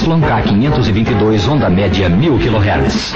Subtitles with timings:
[0.00, 3.12] ZYK 522, onda média 1000 kHz.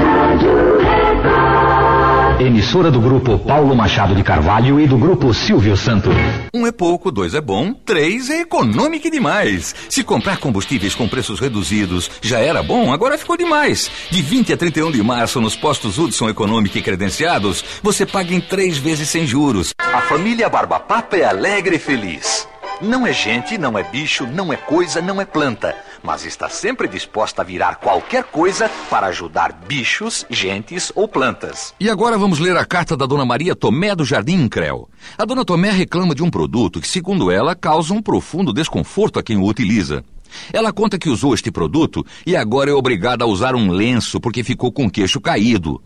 [2.38, 6.10] Emissora do grupo Paulo Machado de Carvalho e do grupo Silvio Santo.
[6.52, 9.74] Um é pouco, dois é bom, três é econômico demais.
[9.88, 13.90] Se comprar combustíveis com preços reduzidos já era bom, agora ficou demais.
[14.10, 18.42] De 20 a 31 de março, nos postos Hudson Econômico e credenciados, você paga em
[18.42, 19.72] três vezes sem juros.
[19.78, 22.46] A família Barba Papa é alegre e feliz.
[22.82, 26.86] Não é gente, não é bicho, não é coisa, não é planta mas está sempre
[26.86, 31.74] disposta a virar qualquer coisa para ajudar bichos, gentes ou plantas.
[31.80, 34.86] E agora vamos ler a carta da Dona Maria Tomé do Jardim Increl.
[35.16, 39.22] A Dona Tomé reclama de um produto que, segundo ela, causa um profundo desconforto a
[39.22, 40.04] quem o utiliza.
[40.52, 44.44] Ela conta que usou este produto e agora é obrigada a usar um lenço porque
[44.44, 45.82] ficou com o queixo caído.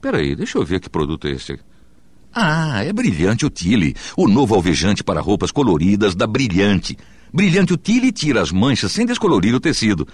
[0.00, 1.58] Peraí, deixa eu ver que produto é esse.
[2.32, 6.96] Ah, é Brilhante Utile, o novo alvejante para roupas coloridas da Brilhante.
[7.32, 10.06] Brilhante Utile tira as manchas sem descolorir o tecido.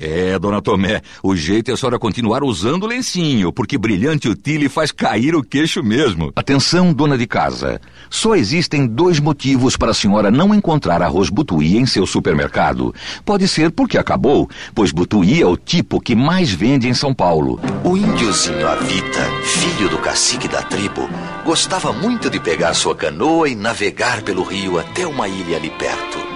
[0.00, 4.68] É, dona Tomé, o jeito é a senhora continuar usando o lencinho, porque brilhante utile
[4.68, 6.32] faz cair o queixo mesmo.
[6.36, 7.80] Atenção, dona de casa.
[8.08, 12.94] Só existem dois motivos para a senhora não encontrar arroz butuí em seu supermercado.
[13.24, 17.60] Pode ser porque acabou, pois butuí é o tipo que mais vende em São Paulo.
[17.82, 21.10] O índiozinho Avita, filho do cacique da tribo,
[21.44, 26.27] gostava muito de pegar sua canoa e navegar pelo rio até uma ilha ali perto.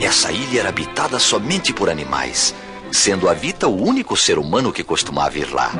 [0.00, 2.54] Essa ilha era habitada somente por animais
[2.94, 5.72] sendo a Vita o único ser humano que costumava ir lá.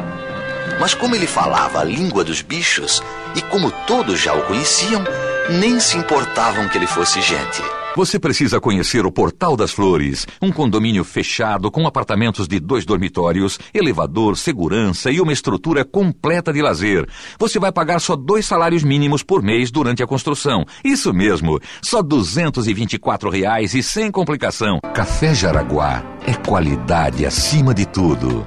[0.80, 3.00] Mas como ele falava a língua dos bichos,
[3.36, 5.04] e como todos já o conheciam,
[5.48, 7.62] nem se importavam que ele fosse gente.
[7.96, 13.56] Você precisa conhecer o Portal das Flores, um condomínio fechado com apartamentos de dois dormitórios,
[13.72, 17.08] elevador, segurança e uma estrutura completa de lazer.
[17.38, 20.64] Você vai pagar só dois salários mínimos por mês durante a construção.
[20.82, 24.80] Isso mesmo, só 224 reais e sem complicação.
[24.92, 28.44] Café Jaraguá é qualidade acima de tudo.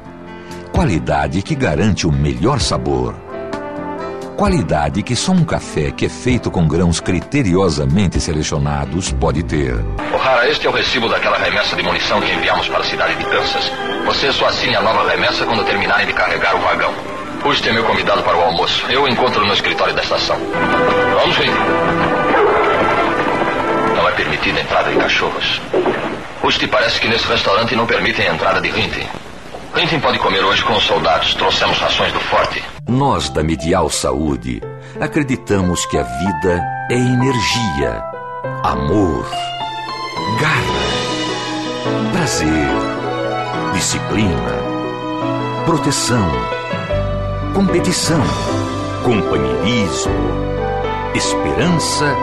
[0.73, 3.26] Qualidade que garante o melhor sabor
[4.37, 9.73] Qualidade que só um café que é feito com grãos criteriosamente selecionados pode ter.
[10.13, 13.25] O'Hara, este é o recibo daquela remessa de munição que enviamos para a cidade de
[13.25, 13.71] Kansas.
[14.05, 16.93] Você só assine a nova remessa quando terminarem de carregar o vagão.
[17.43, 18.85] Hoje é meu convidado para o almoço.
[18.91, 20.37] Eu encontro no escritório da estação.
[21.19, 21.51] Vamos, Rin.
[23.95, 25.59] Não é permitida a entrada de cachorros.
[26.43, 29.07] Hoje parece que nesse restaurante não permitem a entrada de Rintin.
[29.77, 31.35] Rintin pode comer hoje com os soldados.
[31.35, 32.63] Trouxemos rações do forte.
[32.87, 34.59] Nós da Medial Saúde
[34.99, 38.03] acreditamos que a vida é energia,
[38.63, 39.29] amor,
[40.41, 42.67] garra, prazer,
[43.75, 44.55] disciplina,
[45.63, 46.31] proteção,
[47.53, 48.23] competição,
[49.03, 50.11] companheirismo,
[51.13, 52.15] esperança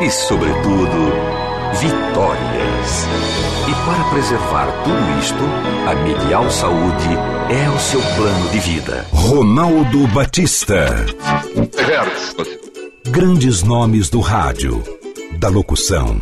[0.00, 1.35] e, sobretudo,
[1.74, 3.06] vitórias.
[3.68, 5.44] E para preservar tudo isto,
[5.88, 7.08] a Medial Saúde
[7.50, 9.06] é o seu plano de vida.
[9.12, 10.86] Ronaldo Batista.
[13.10, 14.82] Grandes nomes do rádio,
[15.38, 16.20] da locução,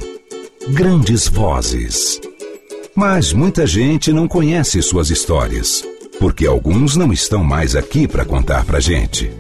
[0.71, 2.21] grandes vozes.
[2.95, 5.85] Mas muita gente não conhece suas histórias,
[6.19, 9.31] porque alguns não estão mais aqui para contar pra gente.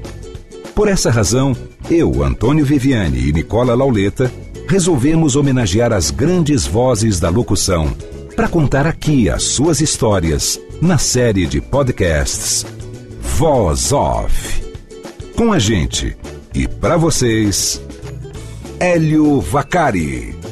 [0.74, 1.56] Por essa razão,
[1.88, 4.30] eu, Antônio Viviane e Nicola Lauleta
[4.74, 7.96] resolvemos homenagear as grandes vozes da locução
[8.34, 12.66] para contar aqui as suas histórias na série de podcasts
[13.20, 14.64] Voz Off.
[15.36, 16.16] Com a gente
[16.52, 17.80] e para vocês,
[18.80, 20.43] Hélio Vacari.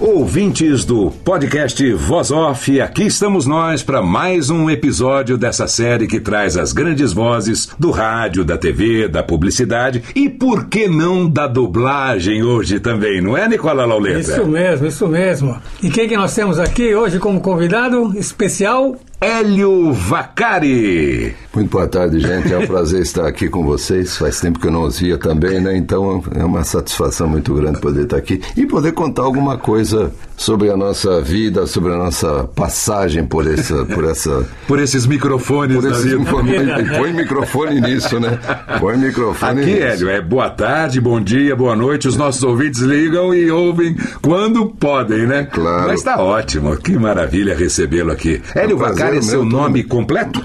[0.00, 6.18] Ouvintes do podcast Voz Off, aqui estamos nós para mais um episódio dessa série que
[6.18, 11.46] traz as grandes vozes do rádio, da TV, da publicidade e por que não da
[11.46, 14.20] dublagem hoje também, não é, Nicola Lauleta?
[14.20, 15.60] Isso mesmo, isso mesmo.
[15.82, 18.96] E quem que nós temos aqui hoje como convidado especial?
[19.22, 21.36] Hélio Vacari.
[21.54, 22.50] Muito boa tarde, gente.
[22.54, 24.16] É um prazer estar aqui com vocês.
[24.16, 25.76] Faz tempo que eu não os via também, né?
[25.76, 30.70] Então é uma satisfação muito grande poder estar aqui e poder contar alguma coisa sobre
[30.70, 33.84] a nossa vida, sobre a nossa passagem por essa.
[33.84, 36.24] Por, essa, por esses microfones por da esse, vida.
[36.96, 38.38] põe, microfone nisso, né?
[38.80, 39.82] Põe microfone Aqui, nisso.
[39.82, 42.08] Hélio, é boa tarde, bom dia, boa noite.
[42.08, 45.44] Os nossos ouvintes ligam e ouvem quando podem, né?
[45.44, 45.88] Claro.
[45.88, 48.40] Mas tá ótimo, que maravilha recebê-lo aqui.
[48.54, 50.40] Hélio um prazer Vacari é seu nome completo?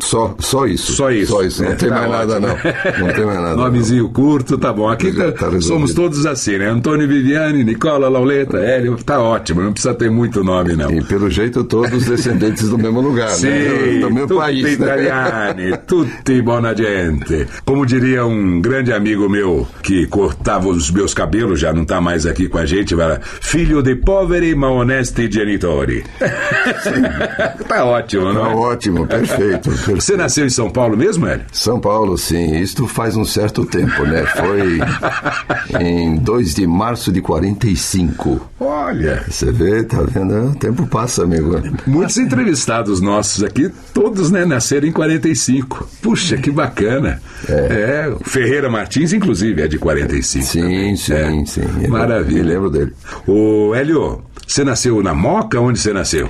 [0.00, 0.92] Só, só isso.
[0.94, 1.30] Só isso.
[1.32, 1.62] Só isso.
[1.62, 2.48] Não É, tem tá mais nada, ótimo.
[2.48, 3.06] não.
[3.06, 3.54] Não tem mais nada.
[3.62, 4.88] Nomezinho curto, tá bom.
[4.88, 6.68] Aqui Já tá- tá somos todos assim, né?
[6.68, 10.90] Antônio Viviane, Nicola Lauleta, Hélio, tá ótimo, não precisa ter muito nome, não.
[10.90, 13.98] E pelo jeito, todos descendentes do mesmo lugar, Sim, né?
[14.00, 14.62] Do mesmo tutti país.
[14.64, 14.70] né?
[14.72, 17.46] italiani, tutti buona gente.
[17.64, 22.26] Como diria um grande amigo meu que cortava os meus cabelos, já não tá mais
[22.26, 26.04] aqui com a gente, vai filho de poveri ma onesti genitori.
[27.68, 28.54] tá ótimo, Tá não é?
[28.54, 30.00] ótimo, perfeito, perfeito.
[30.00, 31.44] Você nasceu em São Paulo mesmo, Hélio?
[31.52, 32.56] São Paulo, sim.
[32.60, 34.24] Isto faz um certo tempo, né?
[34.26, 34.80] Foi
[35.80, 38.40] em 2 de março de 45.
[38.60, 40.50] Olha, Você vê, tá vendo?
[40.50, 41.60] O tempo passa, amigo.
[41.86, 45.88] muitos entrevistados nossos aqui, todos né, nasceram em 45.
[46.02, 47.20] Puxa, que bacana.
[47.48, 48.08] É.
[48.08, 50.44] o Ferreira Martins, inclusive, é de 45.
[50.44, 50.96] Sim, também.
[50.96, 51.44] sim, É.
[51.46, 51.62] sim.
[51.82, 52.42] Eu Maravilha.
[52.42, 52.92] Me lembro dele.
[53.26, 55.60] Ô, Hélio, você nasceu na Moca?
[55.60, 56.28] Onde você nasceu?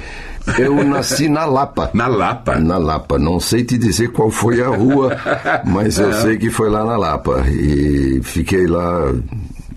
[0.59, 1.91] Eu nasci na Lapa.
[1.95, 2.55] Na Lapa.
[2.61, 3.19] Na Lapa.
[3.19, 5.17] Não sei te dizer qual foi a rua,
[5.67, 7.45] mas eu sei que foi lá na Lapa.
[7.51, 9.13] E fiquei lá,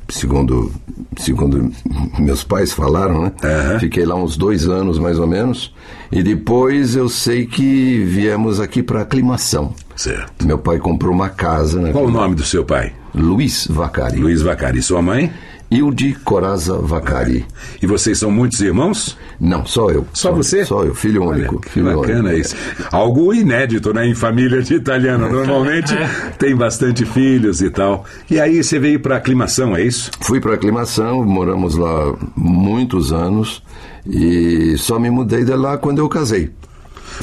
[0.09, 0.71] segundo,
[1.17, 1.71] segundo
[2.17, 3.31] meus pais falaram, né?
[3.44, 3.79] Aham.
[3.79, 5.73] Fiquei lá uns dois anos, mais ou menos.
[6.11, 9.73] E depois eu sei que viemos aqui para aclimação.
[9.95, 10.45] Certo.
[10.45, 11.91] Meu pai comprou uma casa, né?
[11.91, 12.94] Qual o nome do seu pai?
[13.13, 14.17] Luiz Vacari.
[14.19, 14.81] Luiz Vacari.
[14.81, 15.31] Sua mãe?
[15.71, 17.45] Hilde Coraza Vacari.
[17.81, 19.15] E vocês são muitos irmãos?
[19.39, 20.06] Não, só eu.
[20.13, 20.65] Só você?
[20.65, 21.62] Só eu, filho Olha, único.
[21.62, 22.39] que filho bacana único.
[22.41, 22.56] isso.
[22.91, 25.30] Algo inédito, né, em família de italiano.
[25.31, 25.94] Normalmente
[26.38, 28.03] tem bastante filhos e tal.
[28.30, 30.12] E aí você veio para aclimação, é isso?
[30.19, 33.63] Fui para aclimação, moramos lá muitos anos
[34.06, 36.51] e só me mudei de lá quando eu casei.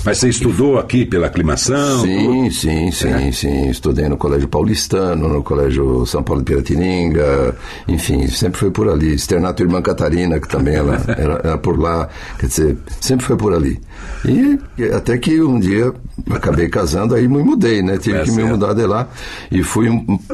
[0.04, 2.02] Mas você estudou aqui pela aclimação?
[2.02, 3.32] Sim, sim, sim, É.
[3.32, 3.68] sim.
[3.70, 7.56] Estudei no Colégio Paulistano, no Colégio São Paulo de Piratininga,
[7.88, 9.14] enfim, sempre foi por ali.
[9.14, 12.08] Externato Irmã Catarina, que também ela era, era por lá,
[12.38, 13.80] quer dizer, sempre foi por ali.
[14.24, 14.58] E
[14.94, 15.92] até que um dia
[16.30, 17.98] acabei casando, aí me mudei, né?
[17.98, 18.50] Tive É que me certo.
[18.50, 19.08] mudar de lá
[19.50, 19.88] e fui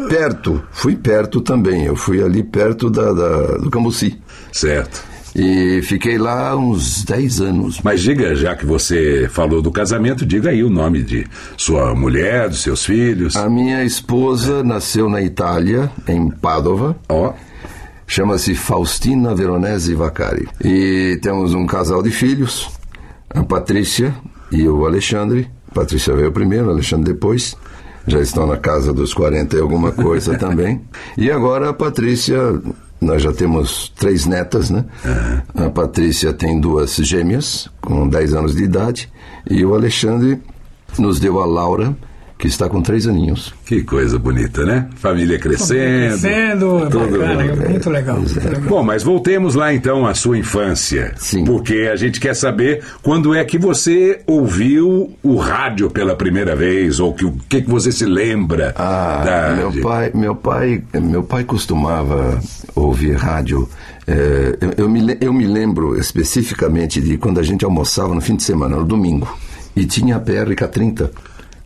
[0.08, 1.84] perto, fui perto também.
[1.86, 4.18] Eu fui ali perto da, da- do Cambuci.
[4.52, 5.11] Certo.
[5.34, 7.80] E fiquei lá uns 10 anos.
[7.82, 11.26] Mas diga, já que você falou do casamento, diga aí o nome de
[11.56, 13.34] sua mulher, dos seus filhos.
[13.36, 16.96] A minha esposa nasceu na Itália, em Padova.
[17.08, 17.32] Ó,
[18.14, 20.46] Chama-se Faustina Veronese Vacari.
[20.62, 22.68] E temos um casal de filhos,
[23.30, 24.14] a Patrícia
[24.50, 25.48] e o Alexandre.
[25.72, 27.56] Patrícia veio primeiro, Alexandre depois.
[28.06, 30.82] Já estão na casa dos 40 e alguma coisa também.
[31.16, 32.36] E agora a Patrícia,
[33.02, 34.84] nós já temos três netas, né?
[35.54, 39.12] A Patrícia tem duas gêmeas, com 10 anos de idade.
[39.50, 40.40] E o Alexandre
[40.98, 41.96] nos deu a Laura,
[42.42, 43.54] que está com três aninhos.
[43.64, 44.88] que coisa bonita, né?
[44.96, 46.18] Família crescendo.
[46.20, 47.70] Crescendo, tudo bacana, bom.
[47.70, 48.16] muito legal.
[48.18, 48.60] muito legal.
[48.62, 51.12] Bom, mas voltemos lá então à sua infância.
[51.18, 51.44] Sim.
[51.44, 56.98] Porque a gente quer saber quando é que você ouviu o rádio pela primeira vez,
[56.98, 59.54] ou que, o que, que você se lembra Ah, da.
[59.54, 62.40] meu pai, meu pai, meu pai costumava
[62.74, 63.68] ouvir rádio.
[64.04, 68.34] eh, eu, eu me, eu me lembro especificamente de quando a gente almoçava no fim
[68.34, 69.32] de semana, no domingo,
[69.76, 71.12] e tinha a PRK 30.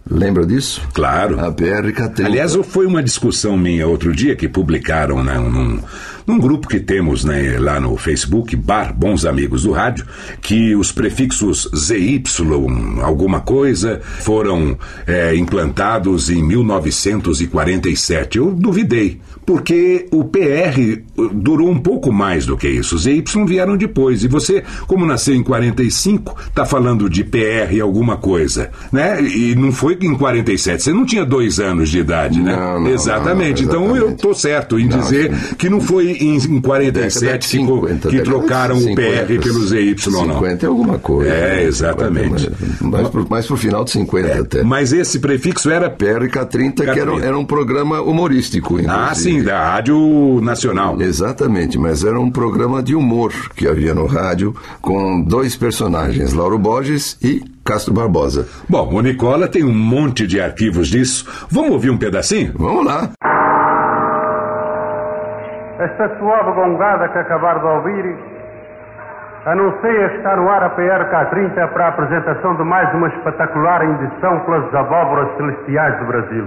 [0.08, 0.81] Lembra disso?
[0.94, 1.41] Claro.
[1.41, 2.26] A PRK 30.
[2.26, 5.81] Aliás, foi uma discussão minha outro dia que publicaram né, num,
[6.25, 10.06] num grupo que temos né, lá no Facebook, Bar Bons Amigos do Rádio,
[10.41, 12.22] que os prefixos ZY,
[13.03, 18.39] alguma coisa, foram é, implantados em 1947.
[18.39, 21.00] Eu duvidei, porque o PR
[21.32, 22.96] durou um pouco mais do que isso.
[22.96, 24.24] Os ZY vieram depois.
[24.24, 29.22] E você, como nasceu em 45, está falando de PR alguma coisa, né?
[29.22, 30.82] E não foi em 47.
[30.82, 32.55] Você não tinha dois anos de idade, né?
[32.56, 33.62] Não, não, exatamente.
[33.65, 34.17] não, Então eu exatamente.
[34.17, 35.55] estou certo em dizer sim.
[35.56, 38.81] que não foi em, em 47 Década de que co- 50, que, de trocaram o
[38.81, 40.34] 50, PR pelo ZY, não.
[40.34, 41.31] 50 é alguma coisa.
[41.31, 41.65] É, né?
[41.65, 42.43] exatamente.
[42.79, 44.62] 50, mais, pro, final de 50 até.
[44.62, 45.88] Mas esse prefixo era.
[45.88, 48.76] PRK 30, que era, um- era um programa humorístico.
[48.88, 49.35] Ah, inclusive.
[49.36, 50.96] Sim, da Rádio Nacional.
[51.00, 56.58] Exatamente, mas era um programa de humor que havia no rádio com dois personagens, Lauro
[56.58, 58.46] Borges e Castro Barbosa.
[58.69, 61.46] Bom, o Nicola tem um monte de arquivos disso.
[61.50, 62.52] Vamos ouvir um pedacinho?
[62.56, 63.10] Vamos lá.
[65.78, 68.16] Esta suave gongada que acabar de ouvir
[69.44, 74.40] anuncia que está no ar a PRK-30 para a apresentação de mais uma espetacular edição
[74.40, 76.46] pelas abóboras celestiais do Brasil.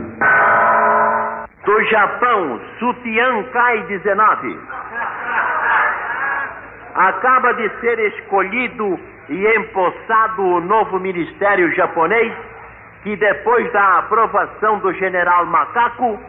[1.69, 4.59] Do Japão, Sutiã Kai 19.
[6.95, 8.99] acaba de ser escolhido
[9.29, 12.33] e empossado o novo ministério japonês,
[13.03, 16.19] que depois da aprovação do general Macaco,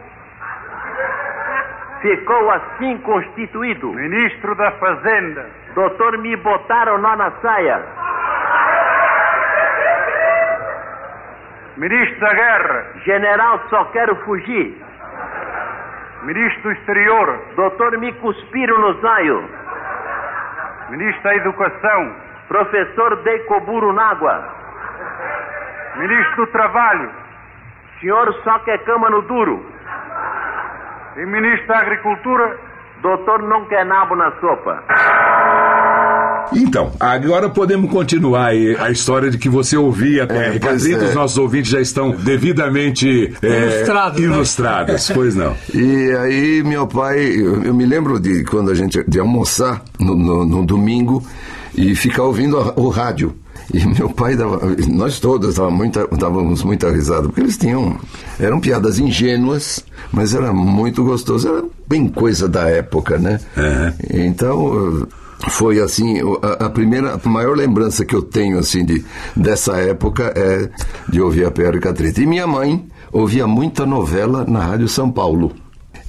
[2.01, 3.93] ficou assim constituído.
[3.93, 5.49] Ministro da Fazenda.
[5.73, 7.81] Doutor, me botaram lá na saia.
[11.77, 12.85] Ministro da Guerra.
[13.03, 14.90] General, só quero fugir.
[16.23, 17.39] Ministro do Exterior.
[17.55, 19.49] Doutor, me cuspiram no zaio.
[20.89, 22.15] Ministro da Educação.
[22.47, 24.43] Professor Deicoburo Nágua.
[25.97, 27.09] Ministro do Trabalho.
[27.99, 29.65] Senhor só quer cama no duro.
[31.17, 32.57] E Ministro da Agricultura.
[33.01, 34.83] Doutor não quer nabo na sopa.
[36.53, 41.05] Então, agora podemos continuar aí a história de que você ouvia a PR pois Catrita.
[41.05, 41.09] é.
[41.09, 43.47] Os nossos ouvintes já estão devidamente é,
[44.21, 45.15] Ilustrados, né?
[45.15, 45.55] Pois não.
[45.73, 50.15] E aí meu pai, eu, eu me lembro de quando a gente de almoçar no,
[50.15, 51.23] no- no domingo
[51.75, 53.33] e ficar ouvindo a- o rádio.
[53.73, 57.97] E meu pai dava, nós todos dava muita, dávamos muita risada, porque eles tinham,
[58.37, 63.39] eram piadas ingênuas, mas era muito gostoso, era bem coisa da época, né?
[64.13, 69.03] Então, eh, foi assim, a, a primeira, a maior lembrança que eu tenho, assim, de,
[69.35, 70.69] dessa época é
[71.09, 72.21] de ouvir a PR Catrita.
[72.21, 75.51] E minha mãe ouvia muita novela na Rádio São Paulo.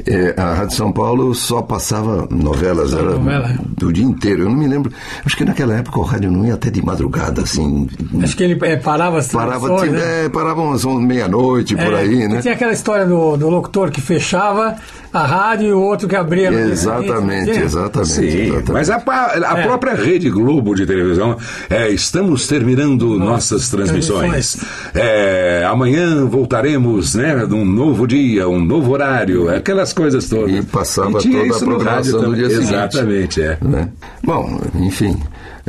[0.07, 3.55] É, a Rádio São Paulo só passava novelas, era novela.
[3.77, 4.43] do dia inteiro.
[4.43, 4.91] Eu não me lembro.
[5.25, 7.89] Acho que naquela época o rádio não ia até de madrugada, assim.
[8.23, 10.25] Acho que ele é, parava as Parava, tipo, né?
[10.25, 12.41] é, parava umas meia-noite, por É, aí, e né?
[12.41, 14.77] Tinha aquela história do, do locutor que fechava
[15.13, 16.51] a rádio e o outro que abria.
[16.53, 17.65] Exatamente, tinha?
[17.65, 18.09] exatamente.
[18.13, 18.73] Sim, exatamente.
[18.73, 19.63] mas a, a É.
[19.63, 21.37] própria Rede Globo de televisão,
[21.69, 24.57] é, estamos terminando nossas transmissões.
[24.95, 30.55] É, amanhã voltaremos, né, num novo dia, um novo horário, aquelas coisas todas.
[30.55, 32.67] E passava tinha toda a isso no programação rádio do dia também.
[32.67, 32.75] seguinte.
[32.75, 33.59] Exatamente, é.
[33.63, 33.89] né?
[34.25, 35.21] Bom, enfim.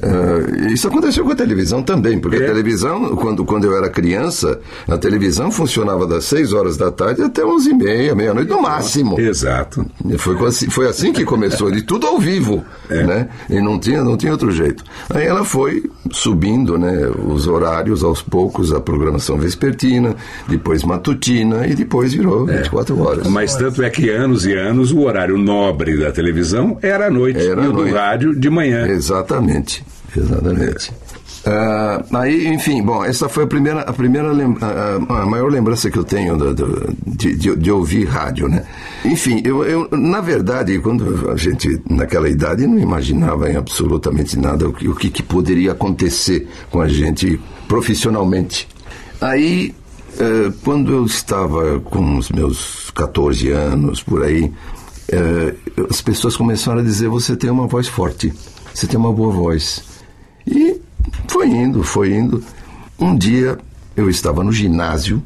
[0.02, 2.44] Eh, isso aconteceu com a televisão também, porque É.
[2.46, 7.22] a televisão, quando, quando eu era criança, a televisão funcionava das 6 horas da tarde
[7.22, 9.20] até 11 e meia, meia-noite no máximo.
[9.20, 9.86] Exato.
[10.18, 13.04] Foi, assim- foi assim que começou, de tudo ao vivo, É.
[13.04, 13.30] né?
[13.50, 14.84] E não tinha, não tinha outro jeito.
[15.10, 20.16] Aí ela foi subindo, né, os horários aos poucos, a programação vespertina,
[20.48, 23.28] depois matutina e depois virou 24 horas.
[23.28, 27.40] Mas tanto é que anos e anos o horário nobre da televisão era à noite
[27.40, 28.88] Era e o do rádio de manhã.
[28.88, 29.84] Exatamente,
[30.16, 30.92] exatamente.
[31.46, 36.04] Ah, aí, enfim, bom, essa foi a primeira, a primeira a, maior lembrança que eu
[36.06, 38.64] tenho do- do- de, de- de ouvir rádio, né?
[39.04, 44.70] Enfim, eu, eu, na verdade, quando a gente, naquela idade, não imaginava em absolutamente nada
[44.70, 48.66] o que, o que, que poderia acontecer com a gente profissionalmente.
[49.20, 49.76] Aí,
[50.18, 54.50] eh, quando eu estava com os meus 14 anos, por aí,
[55.10, 55.54] eh,
[55.90, 58.32] as pessoas começaram a dizer: você tem uma voz forte,
[58.74, 59.84] você tem uma boa voz.
[60.48, 60.80] E
[61.28, 62.44] foi indo, foi indo.
[63.00, 63.58] Um dia
[63.96, 65.22] eu estava no ginásio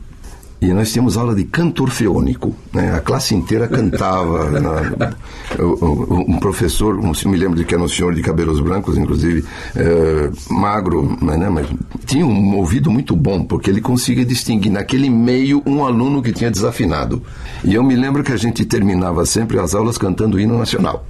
[0.59, 2.55] e nós tínhamos aula de canto orfeônico.
[2.73, 2.93] Né?
[2.95, 4.49] A classe inteira cantava.
[4.59, 5.15] na-
[5.59, 9.45] um professor, um, me lembro de que era um senhor de cabelos brancos, inclusive,
[9.75, 11.67] eh, magro, mas, né, mas
[12.05, 16.51] tinha um ouvido muito bom, porque ele conseguia distinguir naquele meio um aluno que tinha
[16.51, 17.23] desafinado.
[17.63, 21.05] E eu me lembro que a gente terminava sempre as aulas cantando o hino nacional.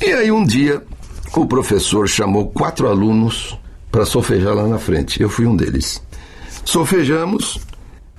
[0.00, 0.82] E aí um dia
[1.34, 3.56] o professor chamou quatro alunos
[3.90, 5.22] para solfejar lá na frente.
[5.22, 6.02] Eu fui um deles.
[6.64, 7.58] Solfejamos,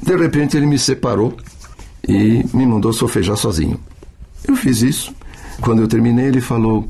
[0.01, 1.35] de repente ele me separou
[2.07, 3.79] e me mandou solfejar sozinho.
[4.47, 5.13] Eu fiz isso.
[5.61, 6.87] Quando eu terminei, ele falou: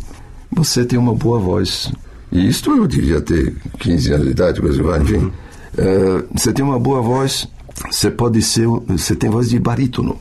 [0.52, 1.92] Você tem uma boa voz.
[2.32, 5.32] E isto eu devia ter 15 anos de idade, coisa vai, enfim.
[5.78, 7.48] Eh, você tem uma boa voz,
[7.90, 10.18] você pode ser, você tem voz de barítono,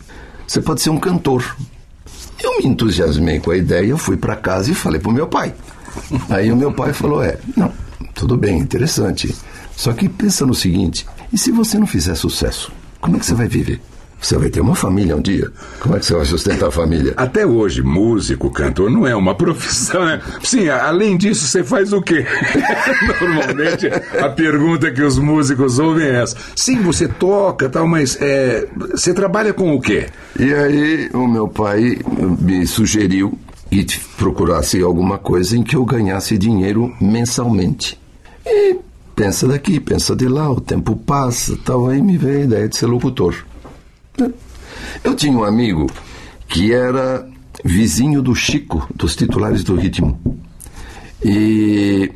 [0.46, 1.56] você pode ser um cantor.
[2.42, 5.54] Eu me entusiasmei com a ideia, eu fui para casa e falei pro meu pai.
[6.28, 7.72] Aí o meu pai falou: É, não,
[8.14, 9.34] tudo bem, interessante.
[9.76, 13.34] Só que pensa no seguinte: e se você não fizer sucesso, como é que você
[13.34, 13.80] vai viver?
[14.20, 15.50] Você vai ter uma família um dia.
[15.80, 17.14] Como é que você vai sustentar a família?
[17.16, 20.20] Até hoje, músico, cantor, não é uma profissão, né?
[20.42, 22.26] Sim, além disso, você faz o quê?
[23.18, 23.86] Normalmente,
[24.22, 26.36] a pergunta que os músicos ouvem é essa.
[26.54, 30.08] Sim, você toca tal, mas é, você trabalha com o quê?
[30.38, 31.98] E aí o meu pai
[32.38, 33.38] me sugeriu
[33.84, 37.98] t- procurasse alguma coisa em que eu ganhasse dinheiro mensalmente.
[38.44, 38.76] E
[39.14, 42.76] pensa daqui, pensa de lá, o tempo passa, tal, aí me veio a ideia de
[42.76, 43.34] ser locutor.
[45.04, 45.86] Eu tinha um amigo
[46.48, 47.28] que era
[47.64, 50.18] vizinho do Chico, dos titulares do ritmo.
[51.24, 52.10] E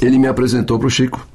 [0.00, 1.26] ele me apresentou para o Chico.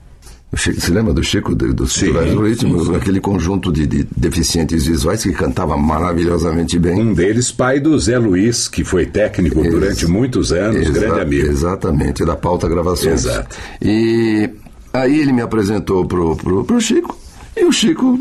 [0.51, 2.85] Você lembra do Chico, do, do Sim, Culturais do Ritmo?
[2.85, 2.95] sim.
[2.95, 6.99] Aquele conjunto de, de deficientes visuais que cantava maravilhosamente bem.
[6.99, 11.19] Um deles, pai do Zé Luiz, que foi técnico Ex- durante muitos anos, Exa- grande
[11.21, 11.47] amigo.
[11.47, 13.25] Exatamente, da pauta gravações.
[13.25, 13.55] Exato.
[13.79, 14.49] E
[14.91, 17.15] aí ele me apresentou pro, pro, pro Chico,
[17.55, 18.19] e o Chico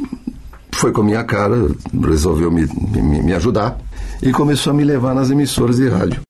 [0.73, 1.57] foi com a minha cara,
[2.07, 3.79] resolveu me, me, me ajudar,
[4.23, 6.21] e começou a me levar nas emissoras de rádio.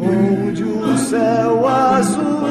[0.00, 2.44] Onde o céu azul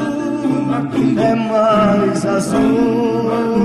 [1.18, 3.63] é mais azul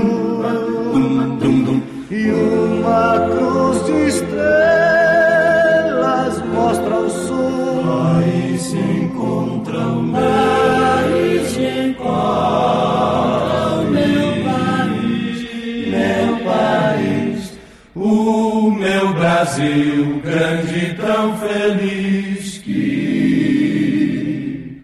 [2.20, 4.42] e uma cruz de estrelas
[6.52, 7.80] mostra o sul.
[8.16, 12.20] Aí se encontram, aí se encontram
[13.90, 15.48] meu país,
[15.88, 17.58] meu país,
[17.94, 23.90] o meu Brasil grande e tão feliz que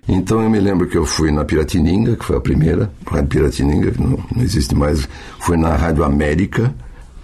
[0.09, 3.91] Então eu me lembro que eu fui na Piratininga, que foi a primeira, Rádio Piratininga,
[3.91, 5.07] que não, não existe mais,
[5.39, 6.75] fui na Rádio América,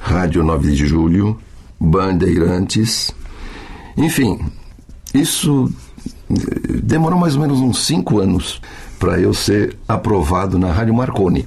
[0.03, 1.39] Rádio 9 de Julho,
[1.81, 3.15] Bandeirantes,
[3.97, 4.39] enfim,
[5.15, 5.71] isso
[6.29, 6.35] eh,
[6.83, 8.61] demorou mais ou menos uns cinco anos
[8.99, 11.47] para eu ser aprovado na Rádio Marconi.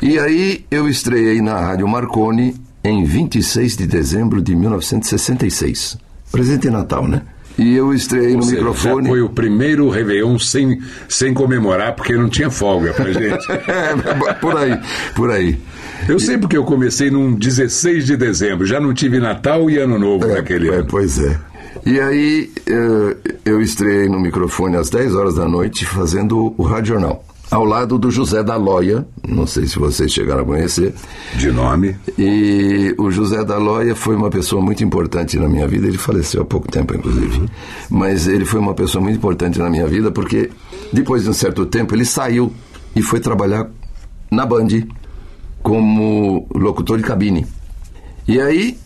[0.00, 5.98] E aí eu estreiei na Rádio Marconi em 26 de dezembro de 1966.
[6.30, 7.22] Presente Natal, né?
[7.58, 9.04] E eu estreiei Ou no seja, microfone.
[9.04, 13.46] Já foi o primeiro Réveillon sem, sem comemorar, porque não tinha folga pra gente.
[13.68, 14.78] É, por aí,
[15.14, 15.58] por aí.
[16.08, 19.98] Eu sei porque eu comecei num 16 de dezembro, já não tive Natal e Ano
[19.98, 20.86] Novo naquele É, ano.
[20.88, 21.38] pois é.
[21.86, 26.94] E aí eh, eu estreiei no microfone às 10 horas da noite fazendo o Rádio
[26.94, 27.24] Jornal.
[27.50, 30.94] Ao lado do José da Loia, não sei se vocês chegaram a conhecer.
[31.36, 31.94] De nome.
[32.18, 35.86] E o José da Loia foi uma pessoa muito importante na minha vida.
[35.86, 37.42] Ele faleceu há pouco tempo, inclusive.
[37.90, 40.48] Mas ele foi uma pessoa muito importante na minha vida porque
[40.92, 42.50] depois de um certo tempo ele saiu
[42.96, 43.68] e foi trabalhar
[44.30, 44.68] na Band
[45.62, 47.46] como locutor de cabine.
[48.26, 48.78] E aí,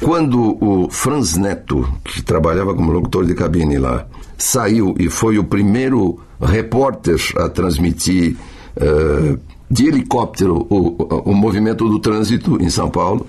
[0.00, 4.06] quando o Franz Neto, que trabalhava como locutor de cabine lá,
[4.38, 8.36] saiu e foi o primeiro repórter a transmitir
[8.76, 9.36] eh,
[9.70, 13.26] de helicóptero o, o, movimento do trânsito em São Paulo,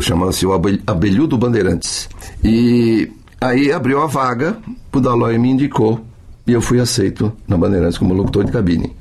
[0.00, 2.08] chamava-se o Abel- Abelhudo Bandeirantes.
[2.44, 3.10] E
[3.40, 4.58] aí abriu a vaga,
[4.92, 6.00] o Dalói me indicou
[6.46, 8.94] e eu fui aceito na Bandeirantes como locutor de cabine,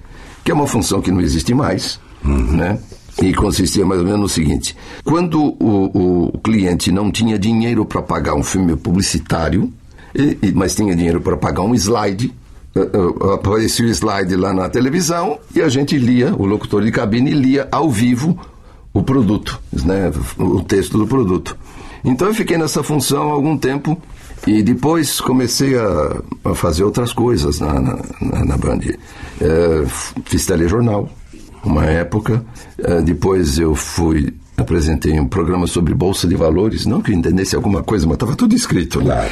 [0.43, 2.79] que é uma função que não existe mais, né?
[3.21, 8.01] E consistia mais ou menos no seguinte: quando o, o cliente não tinha dinheiro para
[8.01, 9.71] pagar um filme publicitário,
[10.13, 12.31] e- e- mas tinha dinheiro para pagar um slide,
[12.75, 16.91] eh, eh, aparecia o slide lá na televisão e a gente lia, o locutor de
[16.91, 18.37] cabine lia ao vivo
[18.93, 21.57] o produto, né, o texto do produto.
[22.05, 23.99] Então eu fiquei nessa função há algum tempo
[24.45, 28.79] e depois comecei a, a fazer outras coisas na, na, na- Band.
[29.39, 31.09] F- fiz telejornal,
[31.67, 32.43] uma época.
[32.77, 37.55] Eh, depois eu fui apresentei um programa sobre bolsa de valores, não que eu entendesse
[37.55, 39.29] alguma coisa, mas estava tudo escrito lá.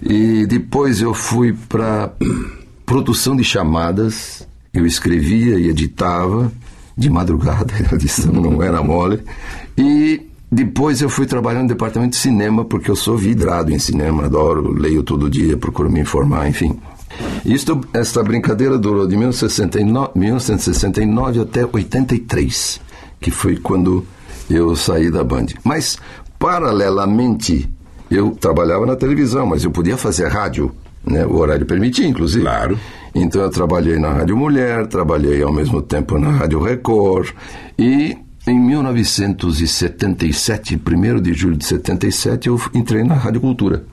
[0.00, 2.12] E depois eu fui para
[2.86, 6.50] produção de chamadas, eu escrevia e editava
[6.96, 9.20] de madrugada, a edição não era mole.
[9.76, 14.26] E depois eu fui trabalhar no departamento de cinema, porque eu sou vidrado em cinema,
[14.26, 16.78] adoro, leio todo dia, procuro me informar, enfim.
[17.44, 22.80] Isto, esta brincadeira durou de 1969, 1969 até 83,
[23.20, 24.04] que foi quando
[24.50, 25.46] eu saí da Band.
[25.64, 25.96] Mas,
[26.38, 27.68] paralelamente,
[28.10, 30.70] eu trabalhava na televisão, mas eu podia fazer rádio,
[31.04, 31.24] né?
[31.26, 32.44] o horário permitia, inclusive.
[32.44, 32.78] Claro.
[33.14, 37.30] Então eu trabalhei na Rádio Mulher, trabalhei ao mesmo tempo na Rádio Record
[37.78, 43.84] e em 1977, 1 de julho de 77, eu entrei na Rádio Cultura.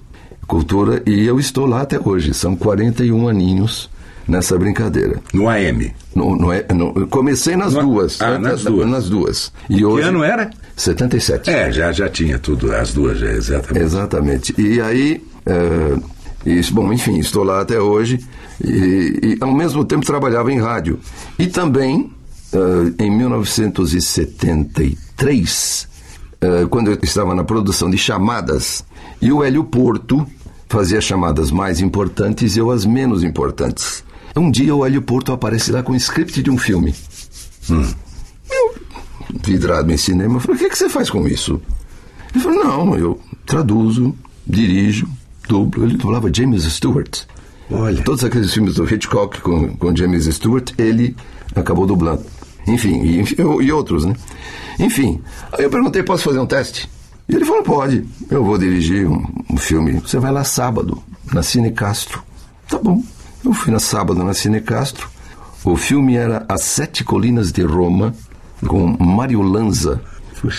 [0.48, 3.90] Cultura e eu estou lá até hoje, são 41 aninhos
[4.28, 5.20] nessa brincadeira.
[5.34, 5.94] No AM.
[6.16, 8.22] No, no, no, comecei nas No- duas.
[8.22, 8.88] Ah, nas duas.
[8.90, 9.52] Nas duas.
[9.70, 10.50] E hoje, ano era?
[10.76, 11.50] 77.
[11.50, 13.86] É, já, já tinha tudo, as duas, já, exatamente.
[13.86, 14.54] Exatamente.
[14.62, 15.98] E aí, é,
[16.46, 18.20] isso, bom, enfim, estou lá até hoje
[18.64, 21.00] e, e, ao mesmo tempo trabalhava em rádio.
[21.40, 22.12] E também,
[22.54, 22.58] é,
[23.04, 25.88] em 1973,
[26.42, 28.84] é, quando eu estava na produção de chamadas,
[29.22, 30.26] e o Hélio Porto
[30.68, 34.04] fazia chamadas mais importantes e eu as menos importantes.
[34.36, 36.94] Um dia o Hélio Porto aparece lá com o script de um filme.
[39.44, 40.36] vidrado em cinema.
[40.36, 41.62] Eu falei, o que, que você faz com isso?
[42.34, 45.08] Ele falou, não, eu traduzo, dirijo,
[45.48, 45.86] dublo.
[45.86, 47.24] Ele dublava James Stewart.
[47.72, 48.04] Olha.
[48.04, 51.16] Todos aqueles filmes do Hitchcock com, com James Stewart, ele
[51.56, 52.24] acabou dublando.
[52.68, 53.24] Enfim, e,
[53.64, 54.16] e outros, né?
[54.80, 55.22] Enfim,
[55.54, 56.90] aí eu perguntei, posso fazer um teste?
[57.28, 60.00] E ele falou, pode, eu vou dirigir um, um filme.
[60.00, 61.02] Você vai lá sábado,
[61.34, 62.22] na Cine Castro.
[62.68, 63.02] Tá bom.
[63.44, 65.10] Eu fui na sábado na Cine Castro.
[65.64, 68.14] O filme era As Sete Colinas de Roma,
[68.68, 70.02] com Mario Lanza,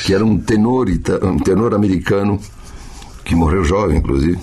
[0.04, 0.88] que era um tenor,
[1.22, 2.40] um tenor americano,
[3.24, 4.38] que morreu jovem, inclusive.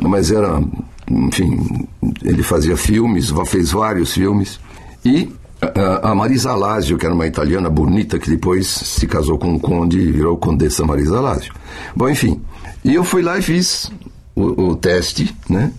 [0.00, 0.62] Mas era,
[1.10, 1.88] enfim,
[2.22, 4.60] ele fazia filmes, fez vários filmes.
[5.04, 9.48] E a, a Marisa Alásio, que era uma italiana bonita, que depois se casou com
[9.54, 11.52] um conde e virou Condessa Marisa Alásio.
[11.94, 12.40] Bom, enfim.
[12.84, 13.90] E eu fui lá e fiz
[14.34, 15.70] o, o teste, né?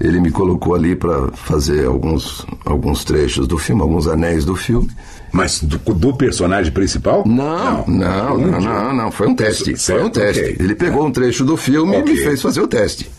[0.00, 4.88] Ele me colocou ali para fazer alguns, alguns trechos do filme, alguns anéis do filme.
[5.30, 7.22] Mas do, do personagem principal?
[7.26, 9.64] Não, não, não, não, não, Foi um teste.
[9.64, 10.40] Foi um Certo, teste.
[10.42, 10.56] ok.
[10.58, 12.14] Ele pegou um trecho do filme Ok.
[12.14, 13.10] e me fez fazer o teste.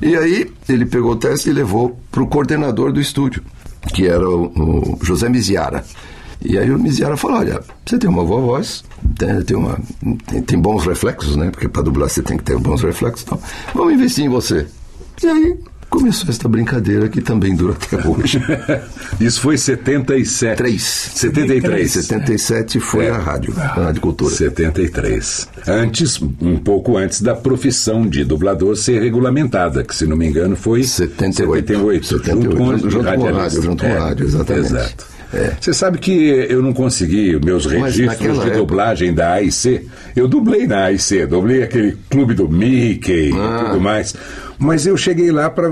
[0.00, 3.42] E aí ele pegou o teste e levou para o coordenador do estúdio,
[3.88, 5.84] que era o, o José Miziara.
[6.42, 8.84] E aí o Miziara falou: olha, você tem uma boa voz,
[9.18, 9.78] tem, tem, uma,
[10.26, 11.50] tem, tem bons reflexos, né?
[11.50, 13.22] Porque para dublar você tem que ter bons reflexos.
[13.22, 13.38] Então,
[13.74, 14.66] vamos investir em você.
[15.22, 15.58] E aí
[15.90, 18.40] começou esta brincadeira que também dura até hoje.
[19.20, 20.56] Isso foi 77.
[20.56, 20.82] 3.
[20.82, 21.90] 73.
[21.90, 23.10] 77 foi É.
[23.10, 24.34] a rádio, a Rádio Cultura.
[24.34, 25.48] 73.
[25.66, 30.56] Antes, um pouco antes da profissão de dublador ser regulamentada, que se não me engano
[30.56, 31.66] foi 78.
[31.66, 33.40] 78, 78, junto com, junto com radialista.
[33.42, 34.66] rádio, junto com o rádio, exatamente.
[34.66, 35.06] Exato.
[35.32, 35.52] É.
[35.60, 36.12] Você sabe que
[36.48, 39.86] eu não consegui meus registros de época- dublagem da AIC.
[40.16, 43.60] Eu dublei na AIC, dublei aquele clube do Mickey Ah.
[43.62, 44.12] e tudo mais.
[44.60, 45.68] Mas eu cheguei lá para.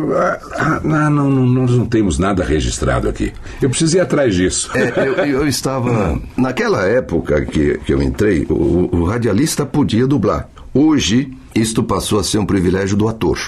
[0.57, 3.35] Ah, não, não, não, nós não temos nada registrado aqui.
[3.61, 4.71] Eu preciso ir atrás disso.
[4.75, 6.19] É, eu, eu estava.
[6.35, 10.49] Naquela época que, que eu entrei, o, o radialista podia dublar.
[10.73, 13.39] Hoje, isto passou a ser um privilégio do ator.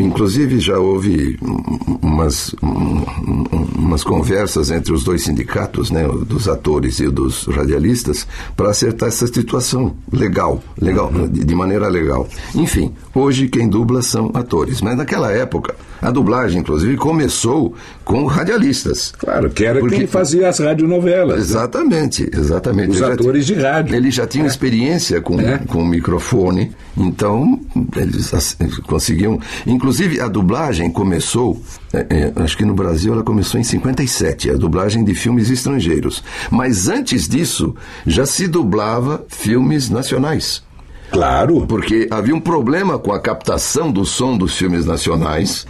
[0.00, 3.44] Inclusive, já houve um, umas, um, um,
[3.76, 9.26] umas conversas entre os dois sindicatos, né, dos atores e dos radialistas, para acertar essa
[9.26, 12.26] situação legal, legal de, de maneira legal.
[12.54, 14.80] Enfim, hoje quem dubla são atores.
[14.80, 19.12] Mas naquela época, a dublagem, inclusive, começou com radialistas.
[19.18, 21.36] Claro, que era Porque- quem fazia as radionovelas.
[21.36, 21.40] né?
[21.42, 22.90] Exatamente, exatamente.
[22.90, 23.94] Os Ele atores de rádio.
[23.94, 25.58] Ele já tinha experiência com, É.
[25.58, 27.60] com o microfone, então
[27.96, 29.38] eles as- conseguiam.
[29.66, 31.60] Inclusive, a dublagem começou,
[31.92, 36.22] é, é, acho que no Brasil ela começou em 57, a dublagem de filmes estrangeiros.
[36.50, 37.74] Mas antes disso,
[38.06, 40.62] já se dublava filmes nacionais.
[41.10, 41.66] Claro.
[41.66, 45.66] Porque havia um problema com a captação do som dos filmes nacionais,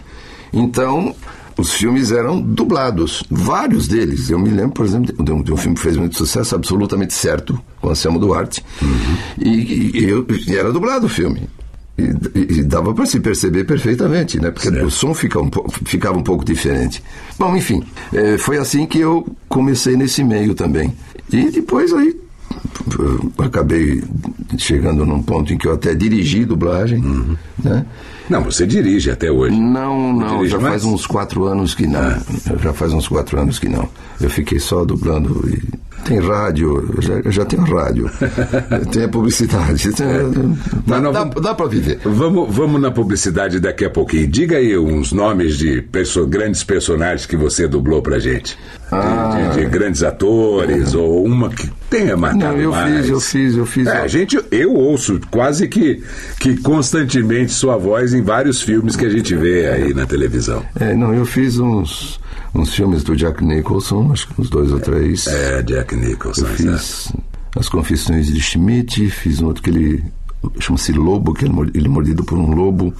[0.53, 1.15] então
[1.57, 3.23] os filmes eram dublados.
[3.29, 4.29] Vários deles.
[4.29, 7.13] Eu me lembro, por exemplo, de um, de um filme que fez muito sucesso, absolutamente
[7.13, 8.63] certo, com Anselmo Duarte,
[9.37, 11.47] e, e- e eu- e era dublado o filme.
[11.97, 14.49] E, e- dava para se perceber perfeitamente, né?
[14.49, 15.51] Porque o som fica um
[15.85, 17.03] ficava um pouco diferente.
[17.37, 17.83] Bom, enfim,
[18.13, 20.93] eh, foi assim que eu comecei nesse meio também.
[21.31, 22.15] E depois aí
[22.97, 24.03] eu acabei
[24.57, 27.01] chegando num ponto em que eu até dirigi dublagem,
[27.63, 27.85] né?
[28.31, 29.59] Não, você dirige até hoje.
[29.59, 30.81] Não, não, já mais?
[30.81, 32.17] faz uns quatro anos que não.
[32.63, 33.89] Já faz uns quatro anos que não.
[34.21, 35.43] Eu fiquei só dublando.
[35.49, 35.61] E...
[36.05, 38.09] Tem rádio, eu já, eu já tenho rádio.
[38.91, 39.91] tem a publicidade.
[39.93, 40.07] Tem...
[40.07, 40.21] Dá,
[40.85, 41.99] Mas não dá, dá para viver.
[42.03, 44.27] Vamos, vamos na publicidade daqui a pouquinho.
[44.27, 48.55] Diga aí uns nomes de perso- grandes personagens que você dublou pra gente.
[48.55, 48.57] De,
[48.97, 49.51] Ah.
[49.53, 52.97] de- de grandes atores, ou uma que tenha marcado Não, eu mais.
[53.05, 53.87] fiz, eu fiz, eu fiz.
[53.87, 56.03] É, a gente, eu ouço quase que,
[56.39, 60.63] que constantemente sua voz em vários filmes que a gente vê aí na televisão.
[60.79, 62.19] É, não, eu fiz uns,
[62.53, 65.27] uns filmes do Jack Nicholson, acho que uns dois ou três.
[65.27, 66.41] É, Jack Nicholson.
[66.41, 67.13] Eu fiz
[67.55, 70.03] As Confissões de Schmidt, fiz um outro que ele
[70.59, 72.93] chama-se Lobo, que ele é mordido por um lobo.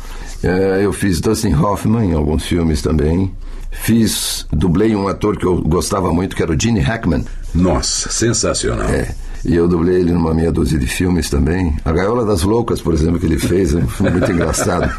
[0.43, 3.33] É, eu fiz Dustin Hoffman em alguns filmes também.
[3.71, 7.23] Fiz, dublei um ator que eu gostava muito, que era o Gene Hackman.
[7.55, 8.89] Nossa, sensacional.
[8.89, 9.15] É.
[9.43, 11.75] E eu dublei ele numa meia dúzia de filmes também.
[11.83, 14.89] A Gaiola das Loucas, por exemplo, que ele fez, é um filme muito engraçado.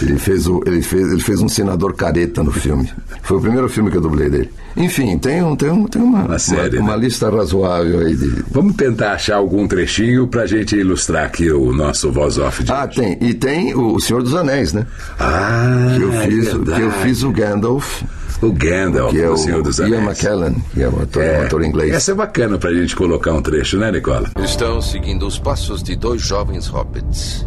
[0.00, 2.88] Ele fez, o, ele, fez, ele fez um senador careta no filme.
[3.22, 4.50] Foi o primeiro filme que eu dublei dele.
[4.76, 7.04] Enfim, tem, um, tem, um, tem uma, uma, série, uma né?
[7.04, 12.10] lista razoável aí de, Vamos tentar achar algum trechinho pra gente ilustrar aqui o nosso
[12.10, 13.18] voz off de Ah, tem.
[13.20, 14.86] E tem o Senhor dos Anéis, né?
[15.18, 18.02] Ah, que eu é fiz, que eu fiz o Gandalf,
[18.42, 20.24] O Gandalf, que é o o Senhor dos Ian Anéis.
[20.24, 21.94] McKellen, que é o ator, um ator inglês.
[21.94, 24.28] Essa é bacana pra gente colocar um trecho, né, Nicola?
[24.42, 27.46] Estão seguindo os passos de dois jovens hobbits.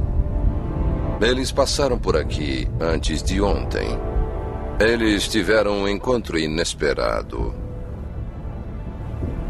[1.19, 3.99] Eles passaram por aqui antes de ontem.
[4.79, 7.53] Eles tiveram um encontro inesperado.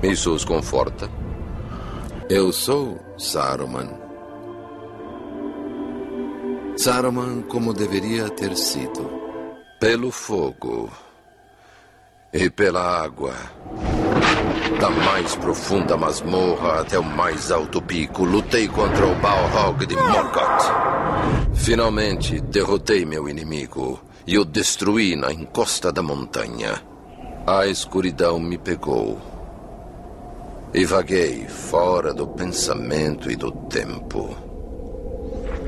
[0.02, 1.08] Isso os conforta?
[2.28, 3.90] Eu sou Saruman.
[6.76, 9.08] Saruman como deveria ter sido.
[9.80, 10.90] Pelo fogo
[12.36, 13.34] e pela água.
[14.80, 21.56] Da mais profunda masmorra até o mais alto pico, lutei contra o Balrog de Morgoth.
[21.56, 26.82] Finalmente derrotei meu inimigo e o destruí na encosta da montanha.
[27.48, 29.18] A escuridão me pegou.
[30.74, 34.36] E vaguei fora do pensamento e do tempo.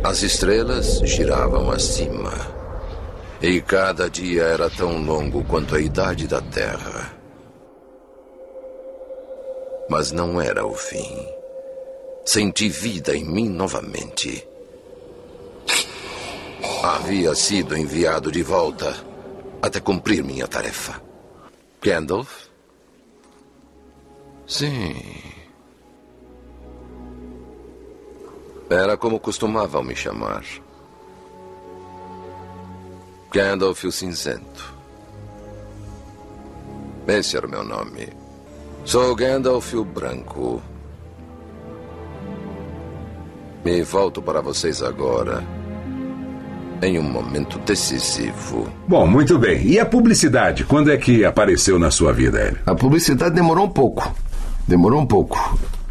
[0.03, 2.56] As estrelas giravam acima.
[3.41, 7.13] E cada dia era tão longo quanto a idade da Terra.
[9.89, 11.27] Mas não era o fim.
[12.25, 14.45] Senti vida em mim novamente.
[16.83, 18.95] Havia sido enviado de volta
[19.61, 20.99] até cumprir minha tarefa.
[21.81, 22.47] Gandalf?
[24.47, 24.95] Sim.
[28.69, 30.43] Era como costumavam me chamar.
[33.31, 34.73] Gandalf o Cinzento.
[37.07, 38.07] Esse era o meu nome.
[38.85, 40.61] Sou Gandalf o Branco.
[43.65, 45.43] Me volto para vocês agora.
[46.81, 48.71] Em um momento decisivo.
[48.87, 49.65] Bom, muito bem.
[49.65, 50.63] E a publicidade?
[50.63, 52.59] Quando é que apareceu na sua vida, Hélio?
[52.65, 54.15] A publicidade demorou um pouco.
[54.65, 55.37] Demorou um pouco.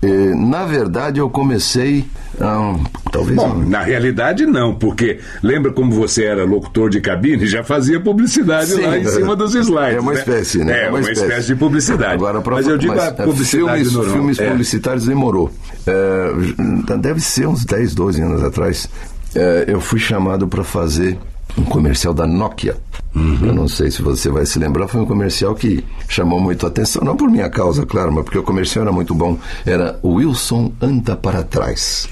[0.03, 2.05] E, na verdade, eu comecei.
[2.41, 2.77] Ah,
[3.11, 3.35] talvez.
[3.35, 7.99] Bom, na realidade não, porque lembra como você era locutor de cabine e já fazia
[7.99, 9.09] publicidade Sim, lá em é.
[9.09, 9.97] cima dos slides.
[9.97, 10.19] É uma né?
[10.19, 10.85] espécie, né?
[10.85, 11.47] É, uma, espécie.
[11.47, 12.13] de publicidade.
[12.13, 14.13] Agora, pra, mas eu digo a é, publicidade filmes, normal.
[14.15, 14.51] filmes É.
[14.51, 15.51] publicitários demorou.
[15.87, 18.89] É, deve ser uns 10, 12 anos atrás.
[19.35, 21.19] é, eu fui chamado para fazer
[21.57, 22.77] um comercial da Nokia.
[23.14, 26.69] Eu não sei se você vai se lembrar, foi um comercial que chamou muito a
[26.69, 29.38] atenção, não por minha causa, claro, mas porque o comercial era muito bom.
[29.64, 32.07] Era Wilson anda para trás.